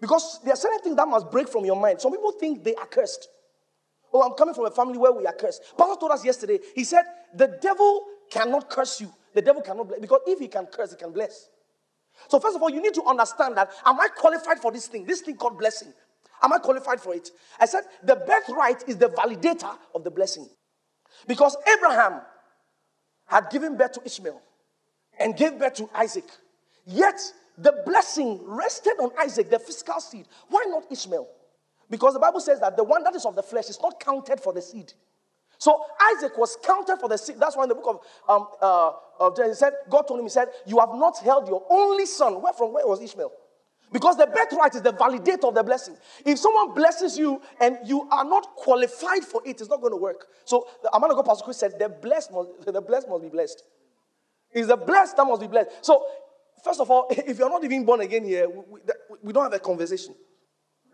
Because 0.00 0.40
there 0.42 0.52
are 0.52 0.56
certain 0.56 0.80
things 0.80 0.96
that 0.96 1.06
must 1.06 1.30
break 1.30 1.48
from 1.48 1.64
your 1.64 1.80
mind. 1.80 2.00
Some 2.00 2.12
people 2.12 2.32
think 2.32 2.64
they 2.64 2.74
are 2.74 2.86
cursed. 2.86 3.28
Oh, 4.12 4.22
I'm 4.22 4.34
coming 4.34 4.54
from 4.54 4.66
a 4.66 4.70
family 4.70 4.98
where 4.98 5.12
we 5.12 5.24
are 5.24 5.32
cursed. 5.32 5.62
Pastor 5.78 6.00
told 6.00 6.12
us 6.12 6.24
yesterday, 6.24 6.58
he 6.74 6.82
said, 6.82 7.04
the 7.34 7.58
devil 7.62 8.02
cannot 8.28 8.68
curse 8.68 9.00
you. 9.00 9.12
The 9.32 9.42
devil 9.42 9.62
cannot 9.62 9.86
bless. 9.86 10.00
Because 10.00 10.20
if 10.26 10.40
he 10.40 10.48
can 10.48 10.66
curse, 10.66 10.90
he 10.90 10.96
can 10.96 11.12
bless. 11.12 11.48
So, 12.28 12.40
first 12.40 12.56
of 12.56 12.62
all, 12.62 12.70
you 12.70 12.82
need 12.82 12.94
to 12.94 13.04
understand 13.04 13.56
that 13.56 13.70
am 13.86 14.00
I 14.00 14.08
qualified 14.08 14.58
for 14.58 14.72
this 14.72 14.88
thing? 14.88 15.06
This 15.06 15.20
thing 15.20 15.36
called 15.36 15.58
blessing. 15.58 15.92
Am 16.42 16.52
I 16.52 16.58
qualified 16.58 17.00
for 17.00 17.14
it? 17.14 17.30
I 17.60 17.66
said 17.66 17.82
the 18.02 18.16
birthright 18.16 18.88
is 18.88 18.96
the 18.96 19.08
validator 19.08 19.76
of 19.94 20.02
the 20.02 20.10
blessing. 20.10 20.48
Because 21.26 21.56
Abraham 21.76 22.20
had 23.26 23.50
given 23.50 23.76
birth 23.76 23.92
to 23.92 24.02
Ishmael 24.04 24.40
and 25.18 25.36
gave 25.36 25.58
birth 25.58 25.74
to 25.74 25.88
Isaac. 25.94 26.24
Yet 26.86 27.20
the 27.58 27.82
blessing 27.84 28.40
rested 28.44 28.94
on 29.00 29.10
Isaac, 29.18 29.50
the 29.50 29.58
physical 29.58 30.00
seed. 30.00 30.26
Why 30.48 30.64
not 30.68 30.90
Ishmael? 30.90 31.28
Because 31.88 32.14
the 32.14 32.20
Bible 32.20 32.40
says 32.40 32.60
that 32.60 32.76
the 32.76 32.84
one 32.84 33.02
that 33.02 33.14
is 33.14 33.26
of 33.26 33.34
the 33.34 33.42
flesh 33.42 33.68
is 33.68 33.80
not 33.82 34.00
counted 34.00 34.40
for 34.40 34.52
the 34.52 34.62
seed. 34.62 34.92
So 35.58 35.84
Isaac 36.16 36.38
was 36.38 36.56
counted 36.64 36.98
for 36.98 37.08
the 37.08 37.18
seed. 37.18 37.36
That's 37.38 37.56
why 37.56 37.64
in 37.64 37.68
the 37.68 37.74
book 37.74 38.00
of 38.26 38.34
um, 38.34 38.48
uh, 38.62 38.92
of 39.20 39.36
Genesis, 39.36 39.58
said, 39.58 39.74
God 39.90 40.02
told 40.02 40.20
him, 40.20 40.26
He 40.26 40.30
said, 40.30 40.48
You 40.66 40.78
have 40.78 40.94
not 40.94 41.18
held 41.18 41.48
your 41.48 41.64
only 41.68 42.06
son. 42.06 42.40
Where 42.40 42.54
from 42.54 42.72
where 42.72 42.86
was 42.86 43.02
Ishmael? 43.02 43.30
Because 43.92 44.16
the 44.16 44.26
birthright 44.26 44.74
is 44.74 44.82
the 44.82 44.92
validator 44.92 45.48
of 45.48 45.54
the 45.54 45.64
blessing. 45.64 45.96
If 46.24 46.38
someone 46.38 46.74
blesses 46.74 47.18
you 47.18 47.42
and 47.60 47.78
you 47.84 48.08
are 48.10 48.24
not 48.24 48.54
qualified 48.54 49.24
for 49.24 49.42
it, 49.44 49.60
it's 49.60 49.68
not 49.68 49.80
going 49.80 49.92
to 49.92 49.96
work. 49.96 50.26
So 50.44 50.68
the 50.82 50.90
man 50.98 51.10
of 51.10 51.16
God, 51.16 51.26
Pastor 51.26 51.44
Chris 51.44 51.56
said, 51.58 51.78
the 51.78 51.88
blessed 51.88 52.32
must, 52.32 52.48
the 52.72 52.80
blessed 52.80 53.08
must 53.08 53.22
be 53.22 53.28
blessed. 53.28 53.62
It's 54.52 54.68
the 54.68 54.76
blessed 54.76 55.16
that 55.16 55.24
must 55.24 55.40
be 55.40 55.48
blessed. 55.48 55.70
So, 55.82 56.04
first 56.64 56.80
of 56.80 56.90
all, 56.90 57.06
if 57.10 57.38
you're 57.38 57.50
not 57.50 57.64
even 57.64 57.84
born 57.84 58.00
again 58.00 58.24
here, 58.24 58.48
we, 58.48 58.80
we 59.22 59.32
don't 59.32 59.44
have 59.44 59.52
a 59.52 59.58
conversation. 59.58 60.14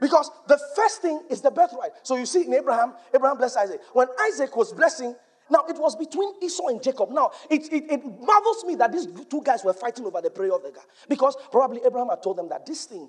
Because 0.01 0.31
the 0.47 0.61
first 0.75 1.01
thing 1.01 1.23
is 1.31 1.41
the 1.41 1.51
birthright. 1.51 1.93
So 2.03 2.17
you 2.17 2.27
see 2.27 2.45
in 2.45 2.53
Abraham, 2.53 2.95
Abraham 3.15 3.39
blessed 3.39 3.57
Isaac. 3.57 3.81
When 3.95 4.09
Isaac 4.27 4.55
was 4.55 4.73
blessing, 4.73 5.15
now 5.51 5.65
it 5.69 5.79
was 5.79 5.95
between 5.97 6.33
Esau 6.43 6.69
and 6.69 6.83
Jacob. 6.83 7.11
Now 7.11 7.31
it, 7.51 7.73
it, 7.73 7.85
it 7.91 8.05
marvels 8.05 8.65
me 8.65 8.75
that 8.77 8.93
these 8.93 9.07
two 9.31 9.43
guys 9.43 9.65
were 9.65 9.73
fighting 9.73 10.05
over 10.05 10.21
the 10.21 10.31
prayer 10.31 10.55
of 10.55 10.63
the 10.63 10.71
guy. 10.71 10.83
Because 11.09 11.37
probably 11.51 11.81
Abraham 11.85 12.09
had 12.09 12.23
told 12.23 12.39
them 12.39 12.49
that 12.49 12.67
this 12.67 12.87
thing 12.87 13.09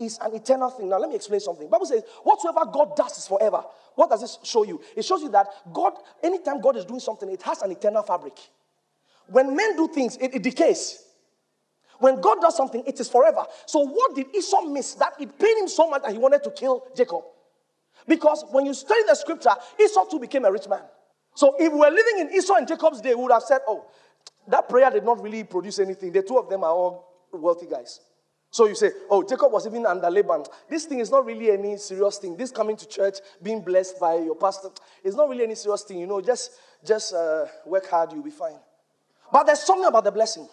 is 0.00 0.18
an 0.18 0.34
eternal 0.34 0.70
thing. 0.70 0.88
Now 0.88 0.98
let 0.98 1.08
me 1.08 1.16
explain 1.16 1.40
something. 1.40 1.68
Bible 1.68 1.86
says, 1.86 2.02
whatsoever 2.22 2.64
God 2.72 2.96
does 2.96 3.18
is 3.18 3.28
forever. 3.28 3.62
What 3.94 4.10
does 4.10 4.20
this 4.20 4.38
show 4.42 4.64
you? 4.64 4.80
It 4.96 5.04
shows 5.04 5.22
you 5.22 5.28
that 5.30 5.48
God, 5.72 5.94
anytime 6.22 6.60
God 6.60 6.76
is 6.76 6.84
doing 6.84 7.00
something, 7.00 7.28
it 7.30 7.42
has 7.42 7.62
an 7.62 7.70
eternal 7.70 8.02
fabric. 8.02 8.38
When 9.26 9.54
men 9.54 9.76
do 9.76 9.88
things, 9.88 10.16
it, 10.16 10.34
it 10.34 10.42
decays. 10.42 11.04
When 11.98 12.20
God 12.20 12.40
does 12.40 12.56
something, 12.56 12.82
it 12.86 12.98
is 13.00 13.08
forever. 13.08 13.44
So, 13.66 13.80
what 13.80 14.14
did 14.14 14.26
Esau 14.34 14.62
miss 14.62 14.94
that 14.94 15.14
it 15.20 15.36
pained 15.38 15.62
him 15.62 15.68
so 15.68 15.90
much 15.90 16.02
that 16.02 16.12
he 16.12 16.18
wanted 16.18 16.44
to 16.44 16.50
kill 16.52 16.84
Jacob? 16.96 17.22
Because 18.06 18.44
when 18.52 18.66
you 18.66 18.74
study 18.74 19.02
the 19.06 19.14
scripture, 19.16 19.50
Esau 19.80 20.04
too 20.04 20.20
became 20.20 20.44
a 20.44 20.52
rich 20.52 20.68
man. 20.68 20.82
So, 21.38 21.54
if 21.56 21.72
we 21.72 21.78
were 21.78 21.88
living 21.88 22.18
in 22.18 22.32
Esau 22.32 22.54
and 22.54 22.66
Jacob's 22.66 23.00
day, 23.00 23.14
we 23.14 23.22
would 23.22 23.30
have 23.30 23.44
said, 23.44 23.60
Oh, 23.68 23.86
that 24.48 24.68
prayer 24.68 24.90
did 24.90 25.04
not 25.04 25.22
really 25.22 25.44
produce 25.44 25.78
anything. 25.78 26.10
The 26.10 26.22
two 26.22 26.36
of 26.36 26.48
them 26.48 26.64
are 26.64 26.72
all 26.72 27.28
wealthy 27.32 27.66
guys. 27.66 28.00
So 28.50 28.66
you 28.66 28.74
say, 28.74 28.90
oh, 29.08 29.22
Jacob 29.22 29.52
was 29.52 29.64
even 29.64 29.86
under 29.86 30.10
Laban. 30.10 30.42
This 30.68 30.86
thing 30.86 30.98
is 30.98 31.12
not 31.12 31.24
really 31.24 31.52
any 31.52 31.76
serious 31.76 32.18
thing. 32.18 32.36
This 32.36 32.50
coming 32.50 32.76
to 32.78 32.88
church, 32.88 33.18
being 33.40 33.60
blessed 33.60 34.00
by 34.00 34.16
your 34.16 34.34
pastor, 34.34 34.70
is 35.04 35.14
not 35.14 35.28
really 35.28 35.44
any 35.44 35.54
serious 35.54 35.82
thing. 35.84 36.00
You 36.00 36.08
know, 36.08 36.20
just 36.20 36.50
just 36.84 37.14
uh, 37.14 37.44
work 37.66 37.86
hard, 37.86 38.12
you'll 38.12 38.24
be 38.24 38.30
fine. 38.30 38.58
But 39.30 39.44
there's 39.44 39.60
something 39.60 39.86
about 39.86 40.02
the 40.02 40.10
blessing. 40.10 40.48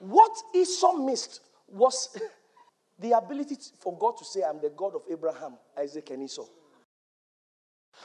What 0.00 0.32
Esau 0.56 0.94
missed 0.94 1.40
was 1.68 2.18
the 2.98 3.12
ability 3.12 3.58
for 3.78 3.96
God 3.96 4.16
to 4.16 4.24
say, 4.24 4.42
I'm 4.42 4.60
the 4.60 4.70
God 4.70 4.96
of 4.96 5.02
Abraham, 5.08 5.52
Isaac, 5.78 6.10
and 6.10 6.24
Esau. 6.24 6.46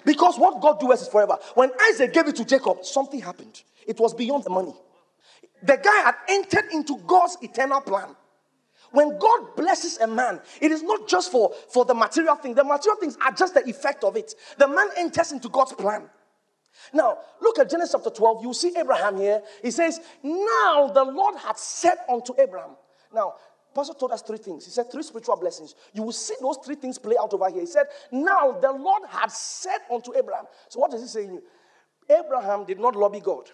Because 0.06 0.38
what 0.38 0.62
God 0.62 0.80
does 0.80 1.04
is 1.04 1.08
forever. 1.08 1.38
When 1.54 1.72
Isaac 1.90 2.14
gave 2.14 2.28
it 2.28 2.36
to 2.38 2.46
Jacob, 2.46 2.84
something 2.84 3.20
happened. 3.20 3.62
It 3.86 4.00
was 4.00 4.14
beyond 4.14 4.44
the 4.44 4.50
money. 4.50 4.74
The 5.64 5.78
guy 5.78 6.02
had 6.02 6.16
entered 6.28 6.72
into 6.72 6.98
God's 7.06 7.38
eternal 7.42 7.82
plan. 7.82 8.16
When 8.92 9.18
God 9.20 9.56
blesses 9.56 10.00
a 10.00 10.08
man, 10.08 10.42
it 10.60 10.72
is 10.72 10.84
not 10.84 11.08
just 11.08 11.32
for, 11.32 11.54
for 11.70 11.86
the 11.86 11.94
material 11.94 12.36
thing. 12.36 12.56
The 12.56 12.64
material 12.64 13.00
things 13.00 13.18
are 13.24 13.32
just 13.32 13.54
the 13.54 13.68
effect 13.70 14.04
of 14.04 14.18
it. 14.18 14.34
The 14.58 14.68
man 14.68 14.88
enters 14.98 15.32
into 15.32 15.50
God's 15.50 15.74
plan. 15.74 16.10
Now, 16.94 17.20
look 17.42 17.60
at 17.60 17.70
Genesis 17.70 17.94
chapter 17.94 18.10
12. 18.10 18.44
You 18.44 18.54
see 18.54 18.74
Abraham 18.78 19.18
here. 19.18 19.42
He 19.62 19.72
says, 19.72 20.00
Now 20.24 20.92
the 20.94 21.04
Lord 21.04 21.36
had 21.38 21.58
said 21.58 21.98
unto 22.10 22.34
Abraham. 22.38 22.72
Now, 23.14 23.36
Pastor 23.74 23.94
told 23.94 24.12
us 24.12 24.22
three 24.22 24.38
things. 24.38 24.66
He 24.66 24.72
said 24.72 24.92
three 24.92 25.04
spiritual 25.04 25.38
blessings. 25.38 25.76
You 25.94 26.04
will 26.04 26.12
see 26.12 26.36
those 26.42 26.58
three 26.64 26.76
things 26.76 26.98
play 26.98 27.16
out 27.20 27.34
over 27.34 27.50
here. 27.50 27.62
He 27.62 27.66
said, 27.66 27.86
Now 28.12 28.52
the 28.52 28.72
Lord 28.72 29.04
had 29.10 29.32
said 29.32 29.80
unto 29.92 30.14
Abraham. 30.16 30.46
So, 30.68 30.80
what 30.80 30.94
is 30.94 31.02
he 31.02 31.08
saying? 31.08 31.42
Abraham 32.10 32.66
did 32.66 32.80
not 32.80 32.96
lobby 32.96 33.22
God. 33.22 33.50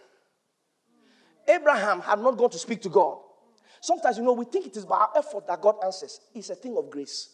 Abraham 1.47 2.01
had 2.01 2.19
not 2.19 2.37
gone 2.37 2.49
to 2.49 2.57
speak 2.57 2.81
to 2.81 2.89
God. 2.89 3.19
Sometimes, 3.79 4.17
you 4.17 4.23
know, 4.23 4.33
we 4.33 4.45
think 4.45 4.65
it 4.65 4.75
is 4.75 4.85
by 4.85 4.97
our 4.97 5.11
effort 5.15 5.45
that 5.47 5.61
God 5.61 5.75
answers. 5.83 6.19
It's 6.33 6.49
a 6.49 6.55
thing 6.55 6.75
of 6.77 6.89
grace. 6.89 7.29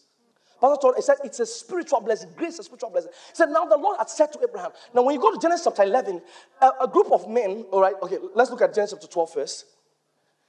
Pastor 0.60 0.80
told, 0.80 0.96
he 0.96 1.02
said 1.02 1.16
it's 1.24 1.40
a 1.40 1.46
spiritual 1.46 2.00
blessing. 2.00 2.30
Grace 2.36 2.54
is 2.54 2.60
a 2.60 2.62
spiritual 2.64 2.90
blessing. 2.90 3.10
He 3.28 3.34
said, 3.34 3.50
now 3.50 3.64
the 3.64 3.76
Lord 3.76 3.98
had 3.98 4.08
said 4.08 4.32
to 4.34 4.40
Abraham. 4.42 4.70
Now, 4.94 5.02
when 5.02 5.14
you 5.14 5.20
go 5.20 5.32
to 5.32 5.38
Genesis 5.38 5.64
chapter 5.64 5.82
11, 5.82 6.22
a, 6.60 6.70
a 6.82 6.88
group 6.88 7.10
of 7.12 7.28
men, 7.28 7.64
all 7.72 7.80
right, 7.80 7.94
okay, 8.02 8.18
let's 8.34 8.50
look 8.50 8.62
at 8.62 8.74
Genesis 8.74 8.98
chapter 9.00 9.12
12 9.12 9.32
first. 9.32 9.66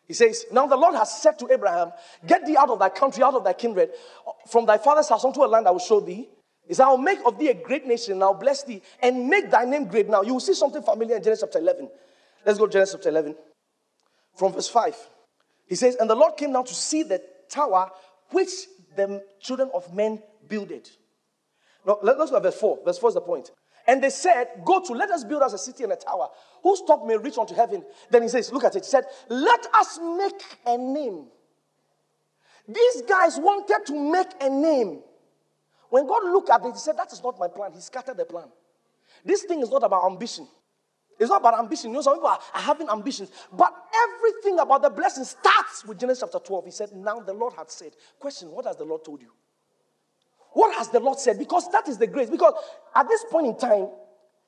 He 0.08 0.14
says, 0.14 0.46
Now 0.52 0.68
the 0.68 0.78
Lord 0.78 0.96
has 0.96 1.22
said 1.22 1.40
to 1.40 1.52
Abraham, 1.52 1.92
Get 2.26 2.46
thee 2.46 2.58
out 2.58 2.70
of 2.70 2.80
thy 2.80 2.90
country, 2.90 3.24
out 3.24 3.34
of 3.34 3.44
thy 3.44 3.54
kindred, 3.54 3.92
from 4.50 4.66
thy 4.66 4.78
father's 4.78 5.10
house 5.10 5.26
unto 5.26 5.44
a 5.44 5.48
land 5.48 5.68
I 5.68 5.72
will 5.72 5.80
show 5.80 6.00
thee. 6.00 6.30
He 6.68 6.74
said, 6.74 6.86
I 6.86 6.90
will 6.90 6.98
make 6.98 7.20
of 7.26 7.38
thee 7.38 7.50
a 7.50 7.54
great 7.54 7.86
nation, 7.86 8.22
I'll 8.22 8.34
bless 8.34 8.64
thee, 8.64 8.82
and 9.02 9.28
make 9.28 9.52
thy 9.52 9.66
name 9.66 9.86
great. 9.86 10.10
Now 10.10 10.22
you 10.22 10.34
will 10.34 10.40
see 10.40 10.54
something 10.54 10.82
familiar 10.82 11.16
in 11.16 11.24
Genesis 11.24 11.44
chapter 11.44 11.60
11. 11.60 11.90
Let's 12.46 12.60
go 12.60 12.66
to 12.66 12.72
Genesis 12.72 12.96
chapter 12.96 13.10
11, 13.10 13.36
from 14.36 14.54
verse 14.54 14.68
5. 14.68 14.96
He 15.68 15.76
says, 15.76 15.96
And 15.96 16.10
the 16.10 16.16
Lord 16.16 16.38
came 16.38 16.54
down 16.54 16.66
to 16.66 16.74
see 16.74 17.04
the 17.04 17.22
tower 17.50 17.90
which 18.30 18.50
the 18.96 19.24
children 19.40 19.70
of 19.74 19.94
men 19.94 20.22
builded. 20.48 20.90
Now, 21.86 22.00
let's 22.02 22.20
look 22.20 22.34
at 22.34 22.44
verse 22.44 22.60
4. 22.60 22.80
Verse 22.86 22.98
4 22.98 23.10
is 23.10 23.16
the 23.16 23.22
point. 23.22 23.52
And 23.88 24.04
they 24.04 24.10
said, 24.10 24.48
Go 24.64 24.80
to, 24.82 24.94
let 24.94 25.12
us 25.12 25.24
build 25.24 25.44
us 25.44 25.54
a 25.54 25.58
city 25.58 25.84
and 25.84 25.94
a 25.94 25.96
tower, 25.96 26.30
whose 26.64 26.82
top 26.82 27.06
may 27.06 27.18
reach 27.18 27.38
unto 27.38 27.54
heaven. 27.54 27.84
Then 28.10 28.24
he 28.24 28.30
says, 28.30 28.52
Look 28.52 28.64
at 28.64 28.76
it. 28.76 28.86
He 28.86 28.90
said, 28.90 29.06
Let 29.30 29.66
us 29.74 30.00
make 30.02 30.42
a 30.66 30.78
name. 30.78 31.28
These 32.68 33.04
guys 33.04 33.38
wanted 33.38 33.86
to 33.88 34.12
make 34.12 34.28
a 34.42 34.50
name. 34.50 35.02
When 35.90 36.08
God 36.08 36.24
looked 36.24 36.50
at 36.50 36.66
it, 36.66 36.74
he 36.74 36.80
said, 36.80 36.98
That 36.98 37.12
is 37.12 37.24
not 37.24 37.40
my 37.40 37.48
plan. 37.48 37.74
He 37.74 37.82
scattered 37.82 38.18
the 38.18 38.26
plan. 38.26 38.48
This 39.24 39.44
thing 39.44 39.62
is 39.62 39.70
not 39.70 39.84
about 39.84 40.06
ambition. 40.10 40.48
It's 41.20 41.30
not 41.30 41.40
about 41.40 41.60
ambition. 41.60 41.92
You 41.92 41.96
know, 41.96 42.02
some 42.02 42.16
people 42.16 42.28
are, 42.28 42.40
are 42.54 42.62
having 42.62 42.90
ambitions. 42.90 43.32
But 43.52 43.74
everything 43.96 44.60
about 44.60 44.82
the 44.82 44.90
blessing 44.90 45.24
starts 45.24 45.86
with 45.86 46.00
Genesis 46.00 46.24
chapter 46.30 46.46
12. 46.46 46.66
He 46.66 46.72
said, 46.72 46.92
Now 46.94 47.20
the 47.20 47.34
Lord 47.34 47.54
had 47.54 47.70
said. 47.70 47.92
Question 48.20 48.52
What 48.52 48.66
has 48.66 48.76
the 48.78 48.84
Lord 48.84 49.06
told 49.06 49.22
you? 49.22 49.32
What 50.56 50.74
has 50.78 50.88
the 50.88 51.02
Lord 51.02 51.20
said? 51.20 51.38
Because 51.38 51.70
that 51.72 51.90
is 51.90 51.98
the 51.98 52.08
grace. 52.08 52.30
Because 52.30 52.54
at 52.96 53.10
this 53.10 53.26
point 53.30 53.48
in 53.48 53.58
time, 53.58 53.90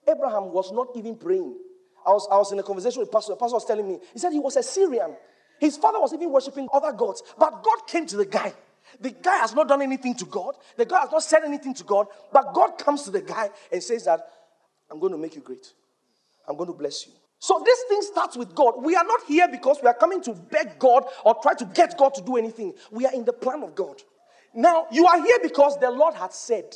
Abraham 0.07 0.53
was 0.53 0.71
not 0.71 0.87
even 0.95 1.17
praying. 1.17 1.53
I 2.05 2.11
was, 2.11 2.25
I 2.31 2.37
was 2.37 2.49
in 2.53 2.59
a 2.59 2.63
conversation 2.63 3.01
with 3.01 3.11
Pastor. 3.11 3.33
The 3.33 3.35
pastor 3.35 3.55
was 3.55 3.65
telling 3.65 3.85
me, 3.85 3.99
he 4.13 4.19
said 4.19 4.31
he 4.31 4.39
was 4.39 4.55
a 4.55 4.63
Syrian. 4.63 5.17
His 5.59 5.75
father 5.75 5.99
was 5.99 6.13
even 6.13 6.31
worshiping 6.31 6.69
other 6.71 6.93
gods. 6.93 7.23
But 7.37 7.61
God 7.61 7.87
came 7.87 8.05
to 8.05 8.15
the 8.15 8.25
guy. 8.25 8.53
The 9.01 9.09
guy 9.09 9.35
has 9.39 9.53
not 9.53 9.67
done 9.67 9.81
anything 9.81 10.15
to 10.15 10.25
God. 10.25 10.55
The 10.77 10.85
guy 10.85 11.01
has 11.01 11.11
not 11.11 11.23
said 11.23 11.43
anything 11.43 11.73
to 11.73 11.83
God. 11.83 12.07
But 12.31 12.53
God 12.53 12.77
comes 12.77 13.03
to 13.03 13.11
the 13.11 13.21
guy 13.21 13.49
and 13.69 13.83
says 13.83 14.05
that, 14.05 14.21
I'm 14.89 15.01
going 15.01 15.11
to 15.11 15.17
make 15.17 15.35
you 15.35 15.41
great. 15.41 15.73
I'm 16.47 16.55
going 16.55 16.71
to 16.71 16.77
bless 16.77 17.05
you. 17.05 17.11
So 17.39 17.61
this 17.65 17.83
thing 17.89 18.01
starts 18.01 18.37
with 18.37 18.55
God. 18.55 18.75
We 18.81 18.95
are 18.95 19.03
not 19.03 19.23
here 19.27 19.49
because 19.49 19.79
we 19.83 19.89
are 19.89 19.93
coming 19.93 20.21
to 20.21 20.31
beg 20.31 20.79
God 20.79 21.03
or 21.25 21.35
try 21.41 21.53
to 21.55 21.65
get 21.65 21.97
God 21.97 22.13
to 22.13 22.21
do 22.21 22.37
anything. 22.37 22.75
We 22.91 23.05
are 23.05 23.13
in 23.13 23.25
the 23.25 23.33
plan 23.33 23.61
of 23.61 23.75
God. 23.75 24.01
Now, 24.53 24.87
you 24.91 25.05
are 25.05 25.21
here 25.21 25.37
because 25.41 25.77
the 25.79 25.91
Lord 25.91 26.13
had 26.15 26.33
said. 26.33 26.75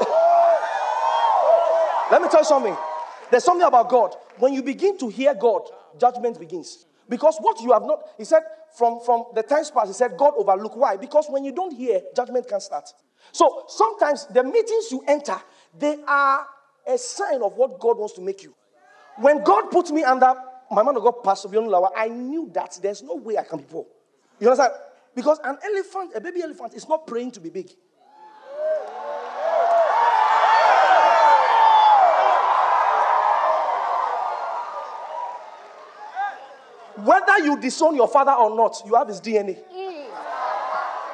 Let 2.10 2.22
me 2.22 2.28
tell 2.28 2.40
you 2.40 2.44
something. 2.44 2.76
There's 3.30 3.44
something 3.44 3.66
about 3.66 3.88
God. 3.90 4.14
When 4.38 4.54
you 4.54 4.62
begin 4.62 4.96
to 4.98 5.08
hear 5.08 5.34
God, 5.34 5.62
judgment 5.98 6.38
begins. 6.38 6.86
Because 7.08 7.36
what 7.40 7.60
you 7.60 7.72
have 7.72 7.82
not, 7.82 8.02
he 8.16 8.24
said, 8.24 8.42
from, 8.76 9.00
from 9.00 9.24
the 9.34 9.42
times 9.42 9.70
past, 9.70 9.88
he 9.88 9.92
said, 9.92 10.16
God 10.16 10.34
overlook. 10.36 10.76
Why? 10.76 10.96
Because 10.96 11.26
when 11.28 11.44
you 11.44 11.52
don't 11.52 11.72
hear, 11.72 12.02
judgment 12.14 12.48
can 12.48 12.60
start. 12.60 12.92
So 13.32 13.64
sometimes 13.68 14.26
the 14.26 14.44
meetings 14.44 14.90
you 14.90 15.02
enter, 15.06 15.36
they 15.78 15.98
are 16.06 16.46
a 16.86 16.98
sign 16.98 17.42
of 17.42 17.56
what 17.56 17.78
God 17.78 17.98
wants 17.98 18.14
to 18.14 18.20
make 18.20 18.42
you. 18.42 18.54
When 19.16 19.42
God 19.42 19.70
put 19.70 19.90
me 19.90 20.04
under 20.04 20.34
my 20.70 20.82
man 20.82 20.96
of 20.96 21.02
God, 21.02 21.22
Pastor 21.24 21.48
Biodun 21.48 21.68
Lawal, 21.68 21.90
I 21.96 22.08
knew 22.08 22.50
that 22.54 22.78
there's 22.82 23.02
no 23.02 23.16
way 23.16 23.36
I 23.36 23.44
can 23.44 23.58
be 23.58 23.64
poor. 23.64 23.86
You 24.38 24.48
understand? 24.48 24.74
Because 25.14 25.38
an 25.44 25.58
elephant, 25.64 26.12
a 26.14 26.20
baby 26.20 26.42
elephant, 26.42 26.74
is 26.74 26.88
not 26.88 27.06
praying 27.06 27.32
to 27.32 27.40
be 27.40 27.50
big. 27.50 27.70
Whether 37.04 37.38
you 37.44 37.58
disown 37.60 37.94
your 37.94 38.08
father 38.08 38.32
or 38.32 38.54
not, 38.54 38.82
you 38.84 38.94
have 38.94 39.08
his 39.08 39.20
DNA. 39.20 39.58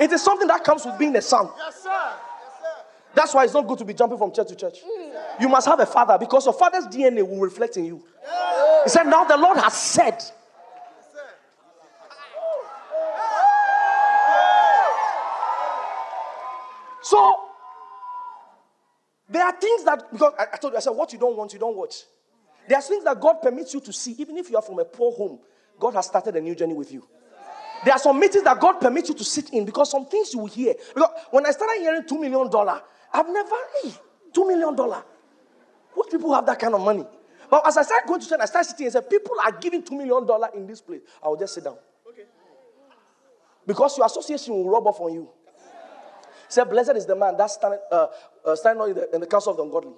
It 0.01 0.13
is 0.13 0.23
something 0.23 0.49
that 0.49 0.65
comes 0.65 0.85
with 0.85 0.99
being 0.99 1.15
a 1.17 1.23
son. 1.23 1.49
Yes, 1.57 1.83
sir. 1.83 2.13
That's 3.15 3.33
why 3.33 3.45
it's 3.45 3.55
not 3.55 3.67
good 3.67 3.79
to 3.79 3.85
be 3.85 3.95
jumping 3.95 4.19
from 4.19 4.33
church 4.33 4.49
to 4.49 4.57
church. 4.57 4.79
You 5.41 5.49
must 5.49 5.67
have 5.67 5.79
a 5.81 5.87
father 5.87 6.19
because 6.19 6.47
your 6.47 6.55
father's 6.55 6.87
DNA 6.87 7.27
will 7.27 7.39
reflect 7.39 7.77
in 7.77 7.85
you. 7.85 8.05
He 8.83 8.91
said, 8.91 9.05
Now 9.05 9.25
the 9.25 9.37
Lord 9.37 9.59
has 9.59 9.75
said. 9.75 10.23
So 17.05 17.37
there 19.29 19.45
are 19.45 19.53
things 19.53 19.85
that 19.85 20.11
because 20.11 20.33
I, 20.39 20.47
I 20.55 20.57
told 20.57 20.73
you, 20.73 20.79
I 20.79 20.81
said, 20.81 20.91
what 20.91 21.13
you 21.13 21.19
don't 21.19 21.37
want, 21.37 21.53
you 21.53 21.59
don't 21.59 21.77
watch. 21.77 21.97
There 22.67 22.79
are 22.79 22.83
things 22.83 23.05
that 23.05 23.21
God 23.21 23.43
permits 23.43 23.75
you 23.75 23.81
to 23.81 23.93
see, 23.93 24.13
even 24.13 24.39
if 24.39 24.49
you 24.49 24.57
are 24.57 24.63
from 24.63 24.79
a 24.79 24.87
poor 24.87 25.13
home. 25.13 25.39
God 25.79 25.95
has 25.95 26.07
started 26.07 26.35
a 26.37 26.41
new 26.41 26.55
journey 26.55 26.73
with 26.73 26.91
you. 26.91 27.07
There 27.85 27.93
are 27.93 27.99
some 27.99 28.19
meetings 28.19 28.45
that 28.45 28.59
God 28.59 28.81
permits 28.81 29.11
you 29.11 29.15
to 29.17 29.25
sit 29.25 29.51
in 29.51 29.67
because 29.67 29.91
some 29.91 30.07
things 30.07 30.33
you 30.33 30.41
will 30.41 30.47
hear. 30.47 30.75
Because 30.95 31.11
when 31.31 31.45
I 31.45 31.51
started 31.51 31.81
hearing 31.81 32.03
$2 32.03 32.19
million, 32.19 32.49
I've 33.13 33.29
never, 33.29 33.57
hey, 33.83 33.93
$2 34.33 34.47
million. 34.47 34.75
What 35.95 36.11
people 36.11 36.33
have 36.33 36.47
that 36.47 36.59
kind 36.59 36.75
of 36.75 36.81
money. 36.81 37.05
But 37.51 37.67
as 37.67 37.77
I 37.77 37.83
started 37.83 38.09
going 38.09 38.21
to 38.21 38.29
church, 38.29 38.41
I 38.41 38.47
started 38.47 38.71
sitting 38.71 38.87
and 38.87 38.93
said, 38.95 39.11
People 39.11 39.37
are 39.45 39.53
giving 39.53 39.83
$2 39.83 39.91
million 39.91 40.27
in 40.55 40.67
this 40.67 40.81
place. 40.81 41.03
I 41.23 41.29
will 41.29 41.37
just 41.37 41.55
sit 41.55 41.65
down. 41.65 41.77
Okay. 42.09 42.25
Because 43.67 43.99
your 43.99 44.07
association 44.07 44.55
will 44.55 44.71
rub 44.71 44.87
off 44.87 45.01
on 45.01 45.13
you. 45.13 45.29
Say, 46.49 46.65
Blessed 46.65 46.97
is 46.97 47.07
the 47.07 47.17
man 47.17 47.37
that's 47.37 47.55
standing, 47.55 47.81
uh, 47.91 48.07
uh, 48.45 48.57
standing 48.57 48.89
in, 48.89 48.95
the, 48.95 49.15
in 49.15 49.21
the 49.21 49.27
council 49.27 49.51
of 49.53 49.57
the 49.57 49.63
ungodly. 49.63 49.93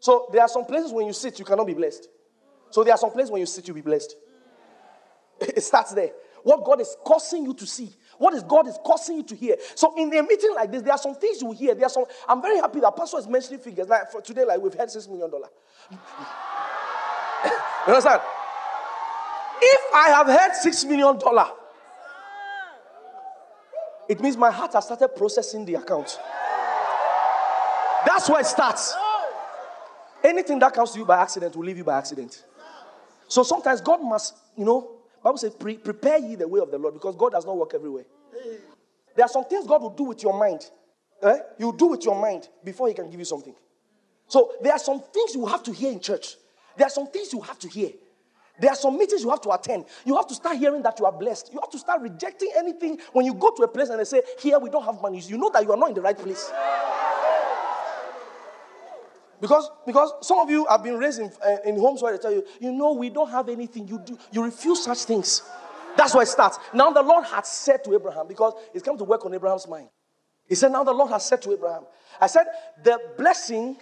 So 0.00 0.28
there 0.32 0.42
are 0.42 0.48
some 0.48 0.66
places 0.66 0.92
when 0.92 1.06
you 1.06 1.12
sit, 1.12 1.38
you 1.38 1.44
cannot 1.44 1.66
be 1.66 1.74
blessed. 1.74 2.08
So 2.70 2.84
there 2.84 2.92
are 2.92 2.98
some 2.98 3.10
places 3.10 3.30
when 3.30 3.40
you 3.40 3.46
sit, 3.46 3.66
you'll 3.66 3.74
be 3.74 3.80
blessed. 3.80 4.14
It 5.40 5.62
starts 5.62 5.92
there. 5.92 6.10
What 6.42 6.62
God 6.62 6.80
is 6.82 6.94
causing 7.04 7.44
you 7.44 7.54
to 7.54 7.66
see. 7.66 7.90
What 8.18 8.34
is 8.34 8.42
God 8.42 8.68
is 8.68 8.78
causing 8.84 9.16
you 9.16 9.22
to 9.22 9.34
hear. 9.34 9.56
So 9.74 9.94
in 9.96 10.14
a 10.14 10.22
meeting 10.22 10.54
like 10.54 10.70
this, 10.70 10.82
there 10.82 10.92
are 10.92 10.98
some 10.98 11.14
things 11.14 11.40
you 11.40 11.48
will 11.48 11.54
hear. 11.54 11.74
There 11.74 11.86
are 11.86 11.90
some. 11.90 12.04
I'm 12.28 12.42
very 12.42 12.56
happy 12.58 12.80
that 12.80 12.94
Pastor 12.94 13.18
is 13.18 13.26
mentioning 13.26 13.60
figures. 13.60 13.88
Like 13.88 14.12
for 14.12 14.20
today, 14.20 14.44
like 14.44 14.60
we've 14.60 14.74
had 14.74 14.90
six 14.90 15.08
million 15.08 15.30
dollar. 15.30 15.48
you 15.90 15.96
understand? 17.88 18.20
If 19.60 19.94
I 19.94 20.08
have 20.10 20.26
had 20.26 20.52
six 20.54 20.84
million 20.84 21.18
dollar, 21.18 21.48
it 24.08 24.20
means 24.20 24.36
my 24.36 24.50
heart 24.50 24.72
has 24.74 24.84
started 24.84 25.08
processing 25.08 25.64
the 25.64 25.74
account. 25.74 26.18
That's 28.06 28.28
where 28.28 28.40
it 28.40 28.46
starts. 28.46 28.94
Anything 30.22 30.58
that 30.58 30.72
comes 30.72 30.92
to 30.92 30.98
you 30.98 31.04
by 31.04 31.20
accident 31.20 31.54
will 31.56 31.64
leave 31.64 31.78
you 31.78 31.84
by 31.84 31.98
accident. 31.98 32.44
So 33.28 33.42
sometimes 33.42 33.80
God 33.80 34.02
must, 34.02 34.34
you 34.56 34.64
know, 34.64 34.90
Bible 35.22 35.38
says, 35.38 35.54
Pre- 35.54 35.78
prepare 35.78 36.18
ye 36.18 36.34
the 36.34 36.46
way 36.46 36.60
of 36.60 36.70
the 36.70 36.78
Lord 36.78 36.94
because 36.94 37.16
God 37.16 37.32
does 37.32 37.46
not 37.46 37.56
work 37.56 37.72
everywhere. 37.74 38.04
There 39.14 39.24
are 39.24 39.28
some 39.28 39.44
things 39.44 39.66
God 39.66 39.82
will 39.82 39.90
do 39.90 40.04
with 40.04 40.22
your 40.22 40.38
mind. 40.38 40.68
Eh? 41.22 41.38
You 41.58 41.74
do 41.76 41.86
with 41.86 42.04
your 42.04 42.20
mind 42.20 42.48
before 42.62 42.88
He 42.88 42.94
can 42.94 43.10
give 43.10 43.18
you 43.18 43.24
something. 43.24 43.54
So 44.28 44.52
there 44.62 44.72
are 44.72 44.78
some 44.78 45.00
things 45.00 45.34
you 45.34 45.46
have 45.46 45.62
to 45.64 45.72
hear 45.72 45.92
in 45.92 46.00
church. 46.00 46.36
There 46.76 46.86
are 46.86 46.90
some 46.90 47.06
things 47.06 47.32
you 47.32 47.40
have 47.40 47.58
to 47.60 47.68
hear. 47.68 47.90
There 48.58 48.70
are 48.70 48.76
some 48.76 48.96
meetings 48.96 49.22
you 49.22 49.30
have 49.30 49.40
to 49.42 49.50
attend. 49.50 49.84
You 50.04 50.16
have 50.16 50.28
to 50.28 50.34
start 50.34 50.56
hearing 50.56 50.82
that 50.82 50.98
you 50.98 51.06
are 51.06 51.12
blessed. 51.12 51.50
You 51.52 51.60
have 51.60 51.70
to 51.70 51.78
start 51.78 52.00
rejecting 52.02 52.50
anything 52.56 53.00
when 53.12 53.26
you 53.26 53.34
go 53.34 53.50
to 53.50 53.62
a 53.64 53.68
place 53.68 53.88
and 53.88 53.98
they 53.98 54.04
say, 54.04 54.22
Here 54.38 54.58
we 54.58 54.70
don't 54.70 54.84
have 54.84 55.00
money. 55.02 55.20
You 55.20 55.38
know 55.38 55.50
that 55.50 55.64
you 55.64 55.72
are 55.72 55.76
not 55.76 55.88
in 55.88 55.94
the 55.94 56.02
right 56.02 56.16
place. 56.16 56.52
Because, 59.40 59.70
because 59.84 60.12
some 60.22 60.38
of 60.38 60.48
you 60.48 60.64
have 60.70 60.82
been 60.82 60.96
raised 60.96 61.18
in, 61.18 61.30
uh, 61.44 61.56
in 61.66 61.78
homes 61.78 62.00
where 62.00 62.16
they 62.16 62.18
tell 62.22 62.32
you, 62.32 62.44
you 62.60 62.72
know, 62.72 62.92
we 62.92 63.10
don't 63.10 63.28
have 63.28 63.48
anything. 63.48 63.86
You 63.86 63.98
do, 63.98 64.16
you 64.32 64.42
refuse 64.42 64.82
such 64.82 65.04
things. 65.04 65.42
That's 65.96 66.14
where 66.14 66.22
it 66.22 66.28
starts. 66.28 66.58
Now 66.72 66.90
the 66.90 67.02
Lord 67.02 67.26
had 67.26 67.44
said 67.44 67.84
to 67.84 67.94
Abraham, 67.94 68.26
because 68.26 68.54
it's 68.72 68.82
come 68.82 68.96
to 68.98 69.04
work 69.04 69.26
on 69.26 69.34
Abraham's 69.34 69.68
mind. 69.68 69.88
He 70.48 70.54
said, 70.54 70.72
Now 70.72 70.84
the 70.84 70.92
Lord 70.92 71.10
has 71.10 71.26
said 71.26 71.42
to 71.42 71.52
Abraham, 71.52 71.82
I 72.20 72.26
said, 72.26 72.46
the 72.82 72.98
blessing 73.18 73.76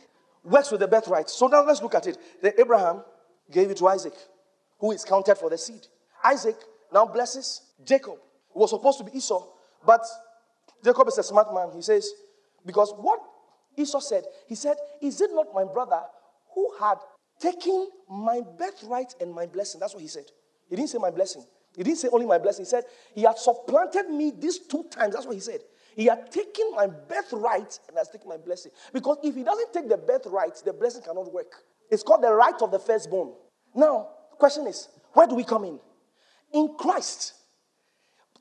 works 0.44 0.70
with 0.70 0.80
the 0.80 0.88
birthright. 0.88 1.30
So 1.30 1.46
now 1.46 1.64
let's 1.64 1.82
look 1.82 1.94
at 1.94 2.06
it. 2.06 2.18
The 2.40 2.58
Abraham 2.60 3.02
gave 3.50 3.70
it 3.70 3.76
to 3.78 3.88
Isaac, 3.88 4.14
who 4.82 4.90
is 4.90 5.04
counted 5.04 5.36
for 5.36 5.48
the 5.48 5.56
seed. 5.56 5.86
Isaac 6.24 6.56
now 6.92 7.06
blesses 7.06 7.62
Jacob, 7.84 8.16
who 8.52 8.60
was 8.60 8.70
supposed 8.70 8.98
to 8.98 9.04
be 9.04 9.16
Esau, 9.16 9.46
but 9.86 10.04
Jacob 10.84 11.06
is 11.06 11.16
a 11.18 11.22
smart 11.22 11.54
man. 11.54 11.70
He 11.72 11.82
says, 11.82 12.10
because 12.66 12.92
what 12.98 13.20
Esau 13.76 14.00
said, 14.00 14.24
He 14.48 14.56
said, 14.56 14.76
Is 15.00 15.20
it 15.20 15.30
not 15.32 15.54
my 15.54 15.64
brother 15.64 16.02
who 16.54 16.68
had 16.78 16.98
taken 17.38 17.88
my 18.10 18.40
birthright 18.58 19.14
and 19.20 19.32
my 19.32 19.46
blessing? 19.46 19.80
That's 19.80 19.94
what 19.94 20.02
he 20.02 20.08
said. 20.08 20.24
He 20.68 20.76
didn't 20.76 20.90
say 20.90 20.98
my 20.98 21.10
blessing. 21.10 21.44
He 21.76 21.82
didn't 21.84 21.98
say 21.98 22.08
only 22.12 22.26
my 22.26 22.38
blessing. 22.38 22.64
He 22.64 22.68
said, 22.68 22.84
He 23.14 23.22
had 23.22 23.38
supplanted 23.38 24.10
me 24.10 24.32
these 24.36 24.58
two 24.58 24.84
times. 24.90 25.14
That's 25.14 25.26
what 25.26 25.34
he 25.34 25.40
said. 25.40 25.60
He 25.94 26.06
had 26.06 26.30
taken 26.30 26.72
my 26.74 26.86
birthright 26.88 27.78
and 27.88 27.96
has 27.96 28.08
taken 28.08 28.28
my 28.28 28.36
blessing. 28.36 28.72
Because 28.92 29.18
if 29.22 29.34
he 29.34 29.44
doesn't 29.44 29.72
take 29.72 29.88
the 29.88 29.96
birthright, 29.96 30.60
the 30.64 30.72
blessing 30.72 31.02
cannot 31.02 31.32
work. 31.32 31.52
It's 31.90 32.02
called 32.02 32.22
the 32.22 32.32
right 32.32 32.60
of 32.60 32.70
the 32.70 32.78
firstborn. 32.78 33.32
Now, 33.74 34.08
question 34.38 34.66
is, 34.66 34.88
where 35.12 35.26
do 35.26 35.34
we 35.34 35.44
come 35.44 35.64
in? 35.64 35.78
In 36.52 36.74
Christ. 36.78 37.34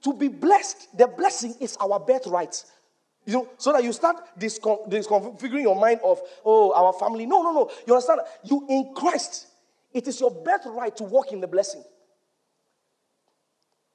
To 0.04 0.13
be 0.13 0.27
blessed, 0.27 0.97
the 0.97 1.08
blessing 1.08 1.56
is 1.60 1.77
our 1.77 1.99
birthright. 1.99 2.63
You 3.25 3.34
know, 3.34 3.49
so 3.58 3.71
that 3.71 3.84
you 3.84 3.93
start 3.93 4.17
discon- 4.39 4.89
disconfiguring 4.89 5.62
your 5.62 5.80
mind 5.80 5.99
of, 6.04 6.19
oh, 6.43 6.73
our 6.73 6.91
family. 6.93 7.25
No, 7.25 7.43
no, 7.43 7.51
no. 7.54 7.71
You 7.86 7.93
understand? 7.93 8.21
You 8.43 8.65
in 8.67 8.93
Christ, 8.95 9.47
it 9.93 10.08
is 10.08 10.19
your 10.19 10.32
birthright 10.32 10.95
to 10.97 11.04
walk 11.04 11.32
in 11.32 11.39
the 11.39 11.47
blessing. 11.47 11.84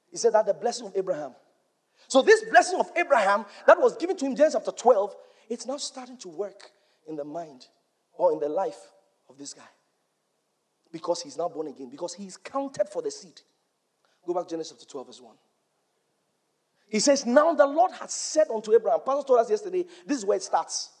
He 0.09 0.17
said 0.17 0.33
that 0.33 0.45
the 0.45 0.53
blessing 0.53 0.87
of 0.87 0.95
Abraham. 0.95 1.33
So 2.07 2.21
this 2.21 2.43
blessing 2.49 2.79
of 2.79 2.89
Abraham 2.95 3.45
that 3.65 3.79
was 3.79 3.97
given 3.97 4.15
to 4.17 4.25
him 4.25 4.35
Genesis 4.35 4.61
chapter 4.65 4.71
12, 4.71 5.15
it's 5.49 5.65
now 5.65 5.77
starting 5.77 6.17
to 6.19 6.29
work 6.29 6.71
in 7.07 7.17
the 7.17 7.25
mind 7.25 7.67
or 8.13 8.31
in 8.31 8.39
the 8.39 8.47
life 8.47 8.79
of 9.29 9.37
this 9.37 9.53
guy. 9.53 9.63
Because 10.91 11.21
he's 11.21 11.37
now 11.37 11.49
born 11.49 11.67
again, 11.67 11.89
because 11.89 12.13
he's 12.13 12.37
counted 12.37 12.87
for 12.89 13.01
the 13.01 13.11
seed. 13.11 13.41
Go 14.25 14.33
back 14.33 14.47
Genesis 14.47 14.77
chapter 14.77 14.91
12, 14.91 15.07
verse 15.07 15.21
1. 15.21 15.35
He 16.89 16.99
says, 16.99 17.25
Now 17.25 17.53
the 17.53 17.65
Lord 17.65 17.91
has 17.93 18.13
said 18.13 18.47
unto 18.53 18.73
Abraham, 18.73 18.99
Pastor 19.05 19.27
told 19.27 19.39
us 19.39 19.49
yesterday, 19.49 19.85
this 20.05 20.19
is 20.19 20.25
where 20.25 20.37
it 20.37 20.43
starts. 20.43 20.91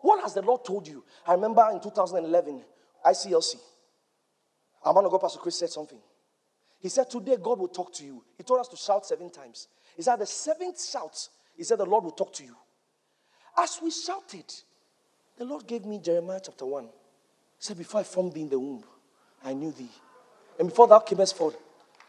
What 0.00 0.22
has 0.22 0.34
the 0.34 0.42
Lord 0.42 0.64
told 0.64 0.86
you? 0.86 1.04
I 1.26 1.34
remember 1.34 1.66
in 1.72 1.80
2011, 1.80 2.62
ICLC, 3.04 3.56
our 4.84 4.94
man 4.94 5.04
of 5.04 5.10
God, 5.10 5.20
Pastor 5.20 5.40
Chris, 5.40 5.58
said 5.58 5.70
something. 5.70 5.98
He 6.80 6.88
said, 6.88 7.10
Today 7.10 7.36
God 7.40 7.58
will 7.58 7.68
talk 7.68 7.92
to 7.94 8.04
you. 8.04 8.24
He 8.36 8.44
told 8.44 8.60
us 8.60 8.68
to 8.68 8.76
shout 8.76 9.06
seven 9.06 9.30
times. 9.30 9.68
He 9.96 10.02
said, 10.02 10.16
The 10.16 10.26
seventh 10.26 10.84
shout, 10.84 11.28
he 11.56 11.64
said, 11.64 11.78
The 11.78 11.86
Lord 11.86 12.04
will 12.04 12.12
talk 12.12 12.32
to 12.34 12.44
you. 12.44 12.54
As 13.56 13.80
we 13.82 13.90
shouted, 13.90 14.52
the 15.36 15.44
Lord 15.44 15.66
gave 15.66 15.84
me 15.84 15.98
Jeremiah 15.98 16.40
chapter 16.44 16.64
1. 16.64 16.84
He 16.84 16.90
said, 17.58 17.78
Before 17.78 18.00
I 18.00 18.04
formed 18.04 18.34
thee 18.34 18.42
in 18.42 18.48
the 18.48 18.58
womb, 18.58 18.84
I 19.44 19.52
knew 19.52 19.72
thee. 19.72 19.90
And 20.58 20.68
before 20.68 20.88
thou 20.88 20.98
camest 21.00 21.36
forth 21.36 21.56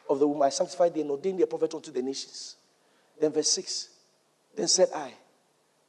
of 0.09 0.19
the 0.19 0.27
womb, 0.27 0.41
I 0.41 0.49
sanctified 0.49 0.93
thee 0.93 1.01
and 1.01 1.11
ordained 1.11 1.39
thee 1.39 1.43
a 1.43 1.47
prophet 1.47 1.73
unto 1.73 1.91
the 1.91 2.01
nations. 2.01 2.55
Then 3.19 3.31
verse 3.31 3.51
6. 3.51 3.89
Then 4.55 4.67
said 4.67 4.89
I, 4.95 5.13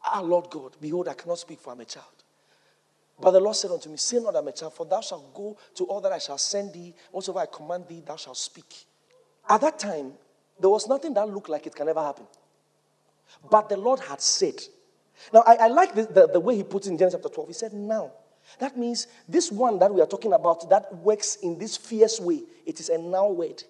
Ah, 0.05 0.21
Lord 0.21 0.51
God, 0.51 0.77
behold, 0.81 1.09
I 1.09 1.15
cannot 1.15 1.39
speak, 1.39 1.61
for 1.61 1.73
I'm 1.73 1.81
a 1.81 1.85
child. 1.85 2.07
But 3.21 3.33
the 3.33 3.41
Lord 3.41 3.55
said 3.55 3.71
unto 3.71 3.91
me, 3.91 3.97
Say 3.97 4.19
not, 4.19 4.35
I'm 4.35 4.49
a 4.49 4.53
child, 4.53 4.75
for 4.75 4.87
thou 4.87 5.01
shalt 5.01 5.35
go 5.35 5.57
to 5.75 5.85
all 5.85 6.01
that 6.01 6.13
I 6.13 6.19
shall 6.19 6.39
send 6.39 6.73
thee. 6.73 6.95
Whatsoever 7.11 7.41
I 7.41 7.47
command 7.47 7.85
thee, 7.87 8.03
thou 8.05 8.17
shalt 8.17 8.39
speak. 8.39 8.87
At 9.49 9.61
that 9.61 9.79
time, 9.79 10.13
there 10.59 10.71
was 10.71 10.89
nothing 10.89 11.13
that 11.15 11.29
looked 11.29 11.49
like 11.49 11.67
it 11.67 11.75
can 11.75 11.89
ever 11.89 12.03
happen. 12.03 12.27
But 13.51 13.69
the 13.69 13.77
Lord 13.77 14.01
had 14.01 14.21
said. 14.21 14.55
Now, 15.33 15.43
I, 15.47 15.57
I 15.57 15.67
like 15.69 15.95
the, 15.95 16.05
the, 16.05 16.29
the 16.29 16.41
way 16.41 16.57
he 16.57 16.63
puts 16.63 16.87
in 16.87 16.97
Genesis 16.97 17.21
chapter 17.23 17.35
12. 17.35 17.49
He 17.49 17.55
said, 17.55 17.73
Now. 17.75 18.13
That 18.59 18.77
means 18.77 19.07
this 19.29 19.51
one 19.51 19.79
that 19.79 19.93
we 19.93 20.01
are 20.01 20.07
talking 20.07 20.33
about 20.33 20.69
that 20.71 20.95
works 20.97 21.37
in 21.37 21.59
this 21.59 21.77
fierce 21.77 22.21
way, 22.21 22.43
it 22.67 22.81
is 22.81 22.89
a 22.89 22.99
now 22.99 23.29
word. 23.29 23.63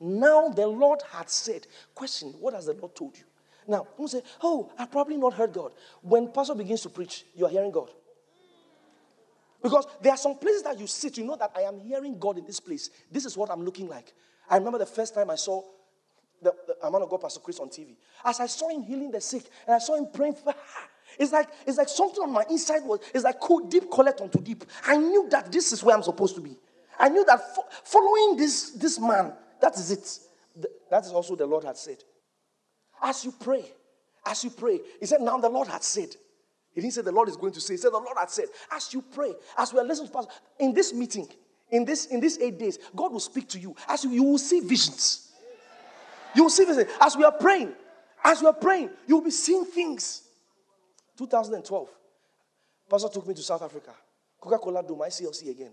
Now 0.00 0.48
the 0.48 0.66
Lord 0.66 1.00
had 1.12 1.30
said, 1.30 1.66
question, 1.94 2.34
what 2.40 2.54
has 2.54 2.66
the 2.66 2.74
Lord 2.74 2.94
told 2.94 3.16
you? 3.16 3.24
Now, 3.68 3.86
you 3.98 4.08
say, 4.08 4.22
oh, 4.42 4.72
I 4.76 4.86
probably 4.86 5.16
not 5.16 5.34
heard 5.34 5.52
God. 5.52 5.72
When 6.00 6.32
pastor 6.32 6.54
begins 6.54 6.82
to 6.82 6.88
preach, 6.88 7.24
you 7.36 7.46
are 7.46 7.48
hearing 7.48 7.70
God. 7.70 7.90
Because 9.62 9.86
there 10.02 10.12
are 10.12 10.18
some 10.18 10.36
places 10.38 10.64
that 10.64 10.80
you 10.80 10.88
sit, 10.88 11.16
you 11.16 11.24
know 11.24 11.36
that 11.36 11.52
I 11.56 11.60
am 11.60 11.78
hearing 11.78 12.18
God 12.18 12.38
in 12.38 12.44
this 12.44 12.58
place. 12.58 12.90
This 13.10 13.24
is 13.24 13.36
what 13.36 13.50
I'm 13.50 13.64
looking 13.64 13.86
like. 13.88 14.12
I 14.50 14.56
remember 14.56 14.78
the 14.78 14.86
first 14.86 15.14
time 15.14 15.30
I 15.30 15.36
saw 15.36 15.62
the, 16.42 16.52
the 16.66 16.90
man 16.90 17.02
of 17.02 17.08
God, 17.08 17.20
Pastor 17.20 17.38
Chris, 17.38 17.60
on 17.60 17.68
TV. 17.68 17.94
As 18.24 18.40
I 18.40 18.46
saw 18.46 18.68
him 18.68 18.82
healing 18.82 19.12
the 19.12 19.20
sick, 19.20 19.44
and 19.66 19.76
I 19.76 19.78
saw 19.78 19.94
him 19.94 20.08
praying 20.12 20.34
for 20.34 20.52
it's 21.18 21.32
like 21.32 21.48
it's 21.66 21.78
like 21.78 21.88
something 21.88 22.22
on 22.22 22.32
my 22.32 22.44
inside 22.50 22.84
was 22.84 23.00
it's 23.14 23.24
like 23.24 23.40
cool, 23.40 23.66
deep 23.66 23.90
collect 23.90 24.20
onto 24.20 24.40
deep. 24.40 24.64
I 24.86 24.96
knew 24.96 25.28
that 25.30 25.50
this 25.52 25.72
is 25.72 25.82
where 25.82 25.96
I'm 25.96 26.02
supposed 26.02 26.34
to 26.36 26.40
be. 26.40 26.56
I 26.98 27.08
knew 27.08 27.24
that 27.24 27.54
fo- 27.54 27.64
following 27.84 28.36
this 28.36 28.70
this 28.70 28.98
man, 28.98 29.32
that 29.60 29.76
is 29.76 29.90
it. 29.90 30.18
That 30.90 31.04
is 31.04 31.12
also 31.12 31.34
the 31.36 31.46
Lord 31.46 31.64
had 31.64 31.76
said. 31.76 31.98
As 33.02 33.24
you 33.24 33.32
pray, 33.32 33.64
as 34.26 34.44
you 34.44 34.50
pray, 34.50 34.80
He 35.00 35.06
said, 35.06 35.20
Now 35.20 35.38
the 35.38 35.48
Lord 35.48 35.68
had 35.68 35.82
said. 35.82 36.14
He 36.74 36.80
didn't 36.80 36.94
say 36.94 37.02
the 37.02 37.12
Lord 37.12 37.28
is 37.28 37.36
going 37.36 37.52
to 37.54 37.60
say, 37.60 37.74
He 37.74 37.78
said 37.78 37.92
the 37.92 37.98
Lord 37.98 38.16
had 38.18 38.30
said. 38.30 38.46
As 38.70 38.92
you 38.94 39.02
pray, 39.02 39.32
as 39.58 39.72
we 39.72 39.80
are 39.80 39.84
listening 39.84 40.08
to 40.08 40.14
Pastor, 40.14 40.32
in 40.58 40.72
this 40.72 40.92
meeting, 40.92 41.28
in 41.70 41.84
this 41.84 42.06
in 42.06 42.20
these 42.20 42.38
eight 42.38 42.58
days, 42.58 42.78
God 42.94 43.12
will 43.12 43.20
speak 43.20 43.48
to 43.50 43.58
you. 43.58 43.74
As 43.88 44.04
you, 44.04 44.10
you 44.10 44.22
will 44.22 44.38
see 44.38 44.60
visions. 44.60 45.32
You 46.34 46.44
will 46.44 46.50
see 46.50 46.64
visions. 46.64 46.90
As 47.00 47.16
we 47.16 47.24
are 47.24 47.32
praying, 47.32 47.72
as 48.24 48.40
we 48.40 48.46
are 48.46 48.52
praying, 48.52 48.90
you 49.06 49.16
will 49.16 49.24
be 49.24 49.30
seeing 49.30 49.64
things. 49.64 50.22
2012, 51.16 51.88
Pastor 52.90 53.08
took 53.08 53.26
me 53.26 53.34
to 53.34 53.42
South 53.42 53.62
Africa. 53.62 53.92
Coca-Cola 54.40 54.82
Dome, 54.82 55.00
ICLC 55.00 55.50
again. 55.50 55.72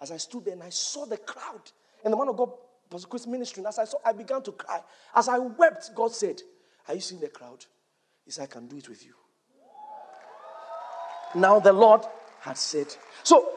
As 0.00 0.12
I 0.12 0.16
stood 0.16 0.44
there 0.44 0.54
and 0.54 0.62
I 0.62 0.70
saw 0.70 1.04
the 1.04 1.16
crowd, 1.16 1.70
and 2.04 2.12
the 2.12 2.16
man 2.16 2.28
of 2.28 2.36
God 2.36 2.50
Pastor 2.90 3.08
Chris 3.08 3.26
ministering. 3.26 3.66
As 3.66 3.78
I 3.78 3.84
saw, 3.84 3.98
I 4.04 4.12
began 4.12 4.42
to 4.42 4.52
cry. 4.52 4.80
As 5.14 5.28
I 5.28 5.38
wept, 5.38 5.90
God 5.94 6.12
said, 6.12 6.40
Are 6.86 6.94
you 6.94 7.00
seeing 7.00 7.20
the 7.20 7.28
crowd? 7.28 7.64
He 8.24 8.30
said, 8.30 8.44
I 8.44 8.46
can 8.46 8.66
do 8.66 8.76
it 8.76 8.88
with 8.88 9.04
you. 9.04 9.12
Now 11.34 11.60
the 11.60 11.72
Lord 11.72 12.02
had 12.40 12.56
said. 12.56 12.86
So, 13.22 13.50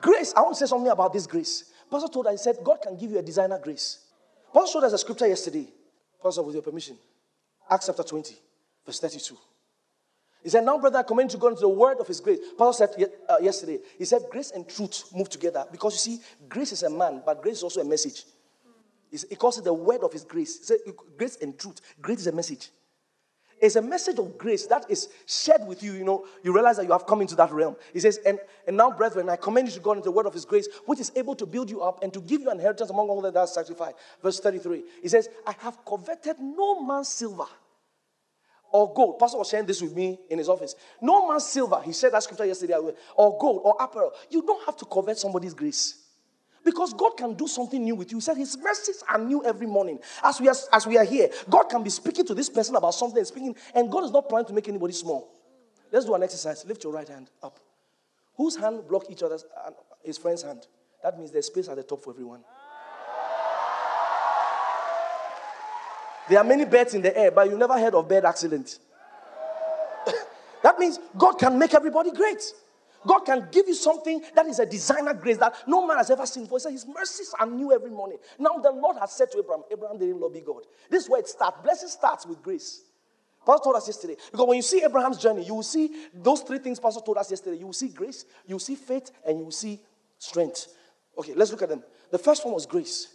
grace, 0.00 0.32
I 0.34 0.40
want 0.40 0.56
to 0.56 0.66
say 0.66 0.68
something 0.68 0.90
about 0.90 1.12
this 1.12 1.26
grace. 1.26 1.72
Pastor 1.90 2.08
told 2.08 2.26
us, 2.26 2.32
he 2.32 2.38
said, 2.38 2.64
God 2.64 2.80
can 2.82 2.96
give 2.96 3.10
you 3.10 3.18
a 3.18 3.22
designer 3.22 3.58
grace. 3.62 4.06
Pastor 4.52 4.72
showed 4.72 4.84
us 4.84 4.92
a 4.94 4.98
scripture 4.98 5.26
yesterday. 5.26 5.68
Pastor, 6.22 6.42
with 6.42 6.54
your 6.54 6.62
permission. 6.62 6.96
Acts 7.68 7.86
chapter 7.86 8.02
20, 8.02 8.34
verse 8.86 9.00
32. 9.00 9.36
He 10.46 10.50
said, 10.50 10.64
Now, 10.64 10.78
brother, 10.78 11.00
I 11.00 11.02
commend 11.02 11.32
you 11.32 11.38
to 11.38 11.40
go 11.40 11.48
into 11.48 11.62
the 11.62 11.68
word 11.68 11.98
of 11.98 12.06
his 12.06 12.20
grace. 12.20 12.38
Pastor 12.56 12.86
said 12.86 13.10
uh, 13.28 13.38
yesterday, 13.42 13.80
he 13.98 14.04
said, 14.04 14.22
Grace 14.30 14.52
and 14.52 14.68
truth 14.68 15.10
move 15.12 15.28
together. 15.28 15.66
Because 15.72 15.94
you 15.94 16.18
see, 16.18 16.22
grace 16.48 16.70
is 16.70 16.84
a 16.84 16.88
man, 16.88 17.20
but 17.26 17.42
grace 17.42 17.56
is 17.56 17.62
also 17.64 17.80
a 17.80 17.84
message. 17.84 18.22
He 19.10 19.34
calls 19.34 19.58
it 19.58 19.64
the 19.64 19.74
word 19.74 20.04
of 20.04 20.12
his 20.12 20.22
grace. 20.22 20.58
He 20.58 20.64
said, 20.66 20.78
Grace 21.18 21.36
and 21.42 21.58
truth. 21.58 21.80
Grace 22.00 22.20
is 22.20 22.28
a 22.28 22.32
message. 22.32 22.68
It's 23.60 23.74
a 23.74 23.82
message 23.82 24.20
of 24.20 24.38
grace 24.38 24.66
that 24.66 24.88
is 24.88 25.08
shared 25.26 25.66
with 25.66 25.82
you. 25.82 25.94
You 25.94 26.04
know, 26.04 26.26
you 26.44 26.54
realize 26.54 26.76
that 26.76 26.84
you 26.84 26.92
have 26.92 27.06
come 27.06 27.22
into 27.22 27.34
that 27.34 27.50
realm. 27.50 27.74
He 27.92 27.98
says, 27.98 28.20
And, 28.24 28.38
and 28.68 28.76
now, 28.76 28.92
brethren, 28.92 29.28
I 29.28 29.34
commend 29.34 29.66
you 29.66 29.74
to 29.74 29.80
God 29.80 29.96
into 29.96 30.04
the 30.04 30.12
word 30.12 30.26
of 30.26 30.32
his 30.32 30.44
grace, 30.44 30.68
which 30.84 31.00
is 31.00 31.10
able 31.16 31.34
to 31.34 31.46
build 31.46 31.70
you 31.70 31.82
up 31.82 32.04
and 32.04 32.12
to 32.12 32.20
give 32.20 32.40
you 32.40 32.50
an 32.50 32.58
inheritance 32.58 32.90
among 32.90 33.08
all 33.08 33.20
that 33.22 33.36
are 33.36 33.48
sanctified. 33.48 33.94
Verse 34.22 34.38
33. 34.38 34.84
He 35.02 35.08
says, 35.08 35.28
I 35.44 35.56
have 35.58 35.84
coveted 35.84 36.38
no 36.38 36.80
man's 36.86 37.08
silver 37.08 37.46
or 38.72 38.92
gold. 38.92 39.18
Pastor 39.18 39.38
was 39.38 39.48
sharing 39.48 39.66
this 39.66 39.80
with 39.80 39.94
me 39.94 40.18
in 40.30 40.38
his 40.38 40.48
office. 40.48 40.74
No 41.00 41.28
man's 41.28 41.46
silver, 41.46 41.80
he 41.84 41.92
said 41.92 42.12
that 42.12 42.22
scripture 42.22 42.44
yesterday, 42.44 42.74
or 42.74 43.38
gold 43.38 43.62
or 43.64 43.76
apparel. 43.80 44.12
You 44.30 44.42
don't 44.42 44.64
have 44.66 44.76
to 44.78 44.84
covet 44.84 45.18
somebody's 45.18 45.54
grace. 45.54 46.02
Because 46.64 46.92
God 46.92 47.10
can 47.16 47.34
do 47.34 47.46
something 47.46 47.82
new 47.82 47.94
with 47.94 48.10
you. 48.10 48.18
He 48.18 48.22
said 48.22 48.36
his 48.36 48.58
mercies 48.58 49.04
are 49.08 49.18
new 49.18 49.44
every 49.44 49.68
morning. 49.68 50.00
As 50.24 50.40
we 50.40 50.48
are, 50.48 50.54
as 50.72 50.84
we 50.84 50.98
are 50.98 51.04
here, 51.04 51.30
God 51.48 51.64
can 51.64 51.84
be 51.84 51.90
speaking 51.90 52.26
to 52.26 52.34
this 52.34 52.50
person 52.50 52.74
about 52.74 52.92
something, 52.92 53.24
speaking, 53.24 53.54
and 53.72 53.88
God 53.88 54.02
is 54.02 54.10
not 54.10 54.28
planning 54.28 54.48
to 54.48 54.52
make 54.52 54.68
anybody 54.68 54.92
small. 54.92 55.30
Let's 55.92 56.06
do 56.06 56.14
an 56.14 56.24
exercise. 56.24 56.64
Lift 56.66 56.82
your 56.82 56.92
right 56.92 57.08
hand 57.08 57.30
up. 57.40 57.60
Whose 58.36 58.56
hand 58.56 58.86
block 58.88 59.04
each 59.08 59.22
other's 59.22 59.44
uh, 59.64 59.70
his 60.02 60.18
friend's 60.18 60.42
hand? 60.42 60.66
That 61.04 61.16
means 61.16 61.30
there's 61.30 61.46
space 61.46 61.68
at 61.68 61.76
the 61.76 61.84
top 61.84 62.02
for 62.02 62.10
everyone. 62.10 62.42
There 66.28 66.38
are 66.38 66.44
many 66.44 66.64
birds 66.64 66.94
in 66.94 67.02
the 67.02 67.16
air, 67.16 67.30
but 67.30 67.48
you 67.48 67.56
never 67.56 67.78
heard 67.78 67.94
of 67.94 68.08
bird 68.08 68.24
accident. 68.24 68.78
that 70.62 70.78
means 70.78 70.98
God 71.16 71.34
can 71.34 71.58
make 71.58 71.74
everybody 71.74 72.10
great. 72.10 72.42
God 73.06 73.20
can 73.20 73.48
give 73.52 73.68
you 73.68 73.74
something 73.74 74.20
that 74.34 74.46
is 74.46 74.58
a 74.58 74.66
designer 74.66 75.14
grace 75.14 75.36
that 75.38 75.54
no 75.66 75.86
man 75.86 75.98
has 75.98 76.10
ever 76.10 76.26
seen 76.26 76.44
before. 76.44 76.58
He 76.58 76.62
said 76.62 76.72
his 76.72 76.86
mercies 76.86 77.32
are 77.38 77.46
new 77.46 77.72
every 77.72 77.90
morning. 77.90 78.18
Now 78.38 78.56
the 78.56 78.72
Lord 78.72 78.96
has 78.98 79.12
said 79.12 79.30
to 79.32 79.38
Abraham, 79.38 79.62
Abraham 79.70 79.98
didn't 79.98 80.20
lobby 80.20 80.42
God. 80.44 80.62
This 80.90 81.04
is 81.04 81.10
where 81.10 81.20
it 81.20 81.28
starts. 81.28 81.62
Blessing 81.62 81.88
starts 81.88 82.26
with 82.26 82.42
grace. 82.42 82.82
Pastor 83.46 83.64
told 83.64 83.76
us 83.76 83.86
yesterday. 83.86 84.16
Because 84.32 84.46
when 84.46 84.56
you 84.56 84.62
see 84.62 84.82
Abraham's 84.82 85.18
journey, 85.18 85.44
you 85.44 85.54
will 85.54 85.62
see 85.62 86.08
those 86.12 86.40
three 86.40 86.58
things 86.58 86.80
Pastor 86.80 87.00
told 87.00 87.18
us 87.18 87.30
yesterday. 87.30 87.58
You 87.58 87.66
will 87.66 87.72
see 87.72 87.88
grace, 87.88 88.24
you 88.44 88.56
will 88.56 88.60
see 88.60 88.74
faith, 88.74 89.12
and 89.24 89.38
you 89.38 89.44
will 89.44 89.52
see 89.52 89.78
strength. 90.18 90.66
Okay, 91.16 91.32
let's 91.34 91.52
look 91.52 91.62
at 91.62 91.68
them. 91.68 91.84
The 92.10 92.18
first 92.18 92.44
one 92.44 92.54
was 92.54 92.66
grace. 92.66 93.08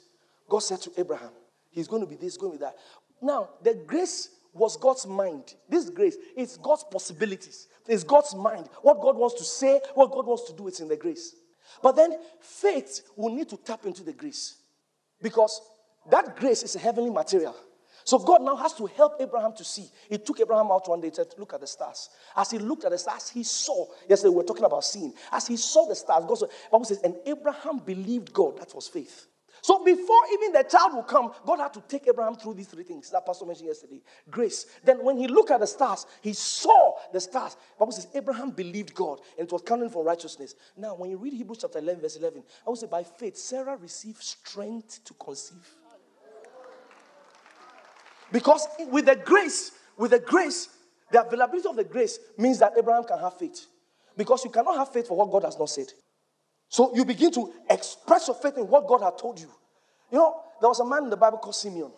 God 0.47 0.59
said 0.59 0.81
to 0.81 0.91
Abraham, 0.97 1.31
He's 1.69 1.87
going 1.87 2.01
to 2.01 2.07
be 2.07 2.15
this, 2.15 2.35
going 2.37 2.53
to 2.53 2.57
be 2.57 2.65
that. 2.65 2.75
Now, 3.21 3.49
the 3.61 3.75
grace 3.75 4.29
was 4.53 4.77
God's 4.77 5.05
mind. 5.05 5.55
This 5.69 5.89
grace 5.89 6.17
is 6.35 6.57
God's 6.57 6.83
possibilities. 6.83 7.67
It's 7.87 8.03
God's 8.03 8.35
mind. 8.35 8.69
What 8.81 9.01
God 9.01 9.15
wants 9.15 9.35
to 9.35 9.43
say, 9.43 9.79
what 9.95 10.11
God 10.11 10.25
wants 10.25 10.43
to 10.45 10.53
do, 10.53 10.67
it's 10.67 10.79
in 10.79 10.87
the 10.87 10.97
grace. 10.97 11.35
But 11.81 11.95
then 11.95 12.17
faith 12.39 13.01
will 13.15 13.33
need 13.33 13.49
to 13.49 13.57
tap 13.57 13.85
into 13.85 14.03
the 14.03 14.13
grace 14.13 14.57
because 15.21 15.61
that 16.09 16.35
grace 16.35 16.63
is 16.63 16.75
a 16.75 16.79
heavenly 16.79 17.11
material. 17.11 17.55
So 18.03 18.17
God 18.17 18.41
now 18.41 18.55
has 18.55 18.73
to 18.73 18.87
help 18.87 19.13
Abraham 19.19 19.53
to 19.55 19.63
see. 19.63 19.89
He 20.09 20.17
took 20.17 20.39
Abraham 20.39 20.71
out 20.71 20.89
one 20.89 21.01
day 21.01 21.11
to 21.11 21.27
look 21.37 21.53
at 21.53 21.61
the 21.61 21.67
stars. 21.67 22.09
As 22.35 22.49
he 22.49 22.57
looked 22.57 22.83
at 22.83 22.91
the 22.91 22.97
stars, 22.97 23.29
he 23.29 23.43
saw. 23.43 23.85
Yesterday 24.09 24.29
we 24.29 24.37
were 24.37 24.43
talking 24.43 24.65
about 24.65 24.83
seeing. 24.83 25.13
As 25.31 25.47
he 25.47 25.55
saw 25.55 25.87
the 25.87 25.95
stars, 25.95 26.25
God 26.25 26.35
said, 26.39 26.49
Bible 26.71 26.85
says, 26.85 26.99
and 27.03 27.15
Abraham 27.25 27.77
believed 27.77 28.33
God. 28.33 28.57
That 28.57 28.73
was 28.73 28.87
faith. 28.87 29.27
So 29.61 29.83
before 29.83 30.21
even 30.33 30.53
the 30.53 30.63
child 30.63 30.93
will 30.93 31.03
come, 31.03 31.31
God 31.45 31.59
had 31.59 31.73
to 31.73 31.81
take 31.81 32.07
Abraham 32.07 32.35
through 32.35 32.55
these 32.55 32.67
three 32.67 32.83
things 32.83 33.09
that 33.11 33.25
Pastor 33.25 33.45
mentioned 33.45 33.67
yesterday. 33.67 34.01
Grace. 34.29 34.65
Then 34.83 35.03
when 35.03 35.17
he 35.17 35.27
looked 35.27 35.51
at 35.51 35.59
the 35.59 35.67
stars, 35.67 36.07
he 36.21 36.33
saw 36.33 36.95
the 37.13 37.21
stars. 37.21 37.55
Bible 37.77 37.91
says 37.91 38.07
Abraham 38.15 38.49
believed 38.49 38.93
God 38.95 39.19
and 39.37 39.47
it 39.47 39.51
was 39.51 39.61
counted 39.61 39.91
for 39.91 40.03
righteousness. 40.03 40.55
Now, 40.75 40.95
when 40.95 41.11
you 41.11 41.17
read 41.17 41.33
Hebrews 41.33 41.59
chapter 41.61 41.79
11, 41.79 42.01
verse 42.01 42.15
11, 42.15 42.43
I 42.65 42.69
will 42.69 42.75
say 42.75 42.87
by 42.87 43.03
faith, 43.03 43.37
Sarah 43.37 43.77
received 43.77 44.23
strength 44.23 45.03
to 45.05 45.13
conceive. 45.13 45.75
Because 48.31 48.67
with 48.89 49.05
the 49.05 49.15
grace, 49.15 49.71
with 49.97 50.11
the 50.11 50.19
grace, 50.19 50.69
the 51.11 51.21
availability 51.25 51.67
of 51.67 51.75
the 51.75 51.83
grace 51.83 52.17
means 52.37 52.59
that 52.59 52.73
Abraham 52.77 53.03
can 53.03 53.19
have 53.19 53.37
faith. 53.37 53.67
Because 54.17 54.43
you 54.43 54.49
cannot 54.49 54.77
have 54.77 54.91
faith 54.91 55.07
for 55.07 55.17
what 55.17 55.29
God 55.29 55.43
has 55.43 55.59
not 55.59 55.69
said. 55.69 55.87
So 56.71 56.95
you 56.95 57.03
begin 57.03 57.33
to 57.33 57.51
express 57.69 58.29
your 58.29 58.35
faith 58.37 58.57
in 58.57 58.65
what 58.65 58.87
God 58.87 59.01
had 59.01 59.17
told 59.17 59.37
you. 59.37 59.51
You 60.09 60.17
know, 60.17 60.39
there 60.61 60.69
was 60.69 60.79
a 60.79 60.85
man 60.85 61.03
in 61.03 61.09
the 61.09 61.17
Bible 61.17 61.37
called 61.37 61.55
Simeon 61.55 61.91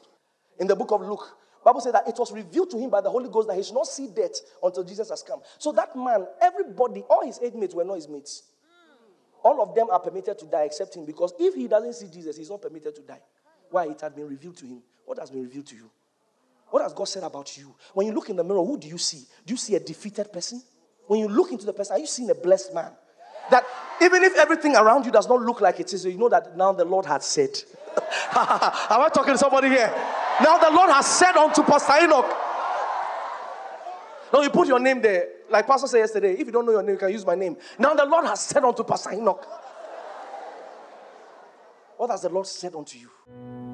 in 0.60 0.66
the 0.66 0.76
book 0.76 0.92
of 0.92 1.02
Luke. 1.02 1.38
Bible 1.64 1.80
said 1.80 1.94
that 1.94 2.08
it 2.08 2.16
was 2.18 2.32
revealed 2.32 2.72
to 2.72 2.80
him 2.80 2.90
by 2.90 3.00
the 3.00 3.10
Holy 3.10 3.30
Ghost 3.30 3.48
that 3.48 3.56
he 3.56 3.62
should 3.62 3.76
not 3.76 3.86
see 3.86 4.08
death 4.08 4.42
until 4.64 4.84
Jesus 4.84 5.12
has 5.12 5.22
come. 5.22 5.42
So 5.60 5.72
that 5.74 5.96
man, 5.96 6.26
everybody, 6.42 7.02
all 7.08 7.24
his 7.24 7.40
eight 7.44 7.56
mates 7.56 7.76
were 7.76 7.86
not 7.86 7.94
his 7.96 8.10
mates. 8.10 8.44
All 9.44 9.62
of 9.62 9.76
them 9.76 9.92
are 9.92 10.00
permitted 10.00 10.40
to 10.40 10.46
die 10.48 10.64
except 10.64 10.96
him 10.96 11.06
because 11.06 11.34
if 11.40 11.54
he 11.54 11.68
doesn't 11.68 11.94
see 11.94 12.08
Jesus, 12.08 12.36
he's 12.36 12.50
not 12.50 12.62
permitted 12.62 12.96
to 12.96 13.02
die. 13.02 13.22
Why? 13.70 13.86
It 13.86 14.02
had 14.02 14.16
been 14.16 14.28
revealed 14.28 14.58
to 14.58 14.66
him. 14.66 14.82
What 15.06 15.20
has 15.20 15.30
been 15.30 15.44
revealed 15.44 15.68
to 15.68 15.76
you? 15.76 15.92
What 16.72 16.82
has 16.82 16.94
God 16.94 17.06
said 17.06 17.24
about 17.24 17.56
you? 17.60 17.76
When 17.94 18.08
you 18.08 18.14
look 18.14 18.30
in 18.30 18.38
the 18.38 18.44
mirror, 18.44 18.66
who 18.66 18.80
do 18.80 18.88
you 18.88 18.98
see? 18.98 19.24
Do 19.46 19.54
you 19.54 19.58
see 19.58 19.76
a 19.76 19.80
defeated 19.80 20.34
person? 20.34 20.64
When 21.06 21.20
you 21.20 21.28
look 21.28 21.52
into 21.52 21.68
the 21.68 21.74
person, 21.74 21.96
are 21.96 22.00
you 22.00 22.08
seeing 22.08 22.32
a 22.32 22.36
blessed 22.36 22.74
man? 22.74 22.92
That 23.52 23.66
even 24.02 24.24
if 24.24 24.36
everything 24.36 24.76
around 24.76 25.06
you 25.06 25.12
does 25.12 25.28
not 25.28 25.42
look 25.42 25.62
like 25.62 25.80
it 25.80 25.94
is, 25.94 26.06
you 26.06 26.18
know 26.18 26.30
that 26.30 26.58
now 26.58 26.72
the 26.74 26.86
Lord 26.86 27.06
has 27.06 27.26
said. 27.26 27.50
Am 28.36 29.02
I 29.02 29.10
talking 29.14 29.34
to 29.34 29.38
somebody 29.38 29.70
here? 29.70 29.92
Now 30.42 30.58
the 30.58 30.72
Lord 30.72 30.90
has 30.90 31.06
said 31.06 31.36
unto 31.36 31.64
Pastor 31.64 32.04
Enoch. 32.04 32.26
Now 34.34 34.42
you 34.42 34.50
put 34.50 34.68
your 34.68 34.80
name 34.80 35.02
there. 35.02 35.28
Like 35.50 35.68
Pastor 35.68 35.88
said 35.88 36.00
yesterday, 36.00 36.34
if 36.34 36.48
you 36.48 36.52
don't 36.52 36.66
know 36.66 36.72
your 36.72 36.82
name, 36.82 36.94
you 36.94 37.00
can 37.00 37.12
use 37.12 37.26
my 37.26 37.36
name. 37.36 37.56
Now 37.78 37.94
the 37.94 38.06
Lord 38.06 38.26
has 38.26 38.42
said 38.42 38.64
unto 38.64 38.84
Pastor 38.84 39.12
Enoch. 39.12 39.46
What 41.98 42.10
has 42.10 42.24
the 42.24 42.30
Lord 42.30 42.48
said 42.48 42.74
unto 42.76 42.98
you? 42.98 43.73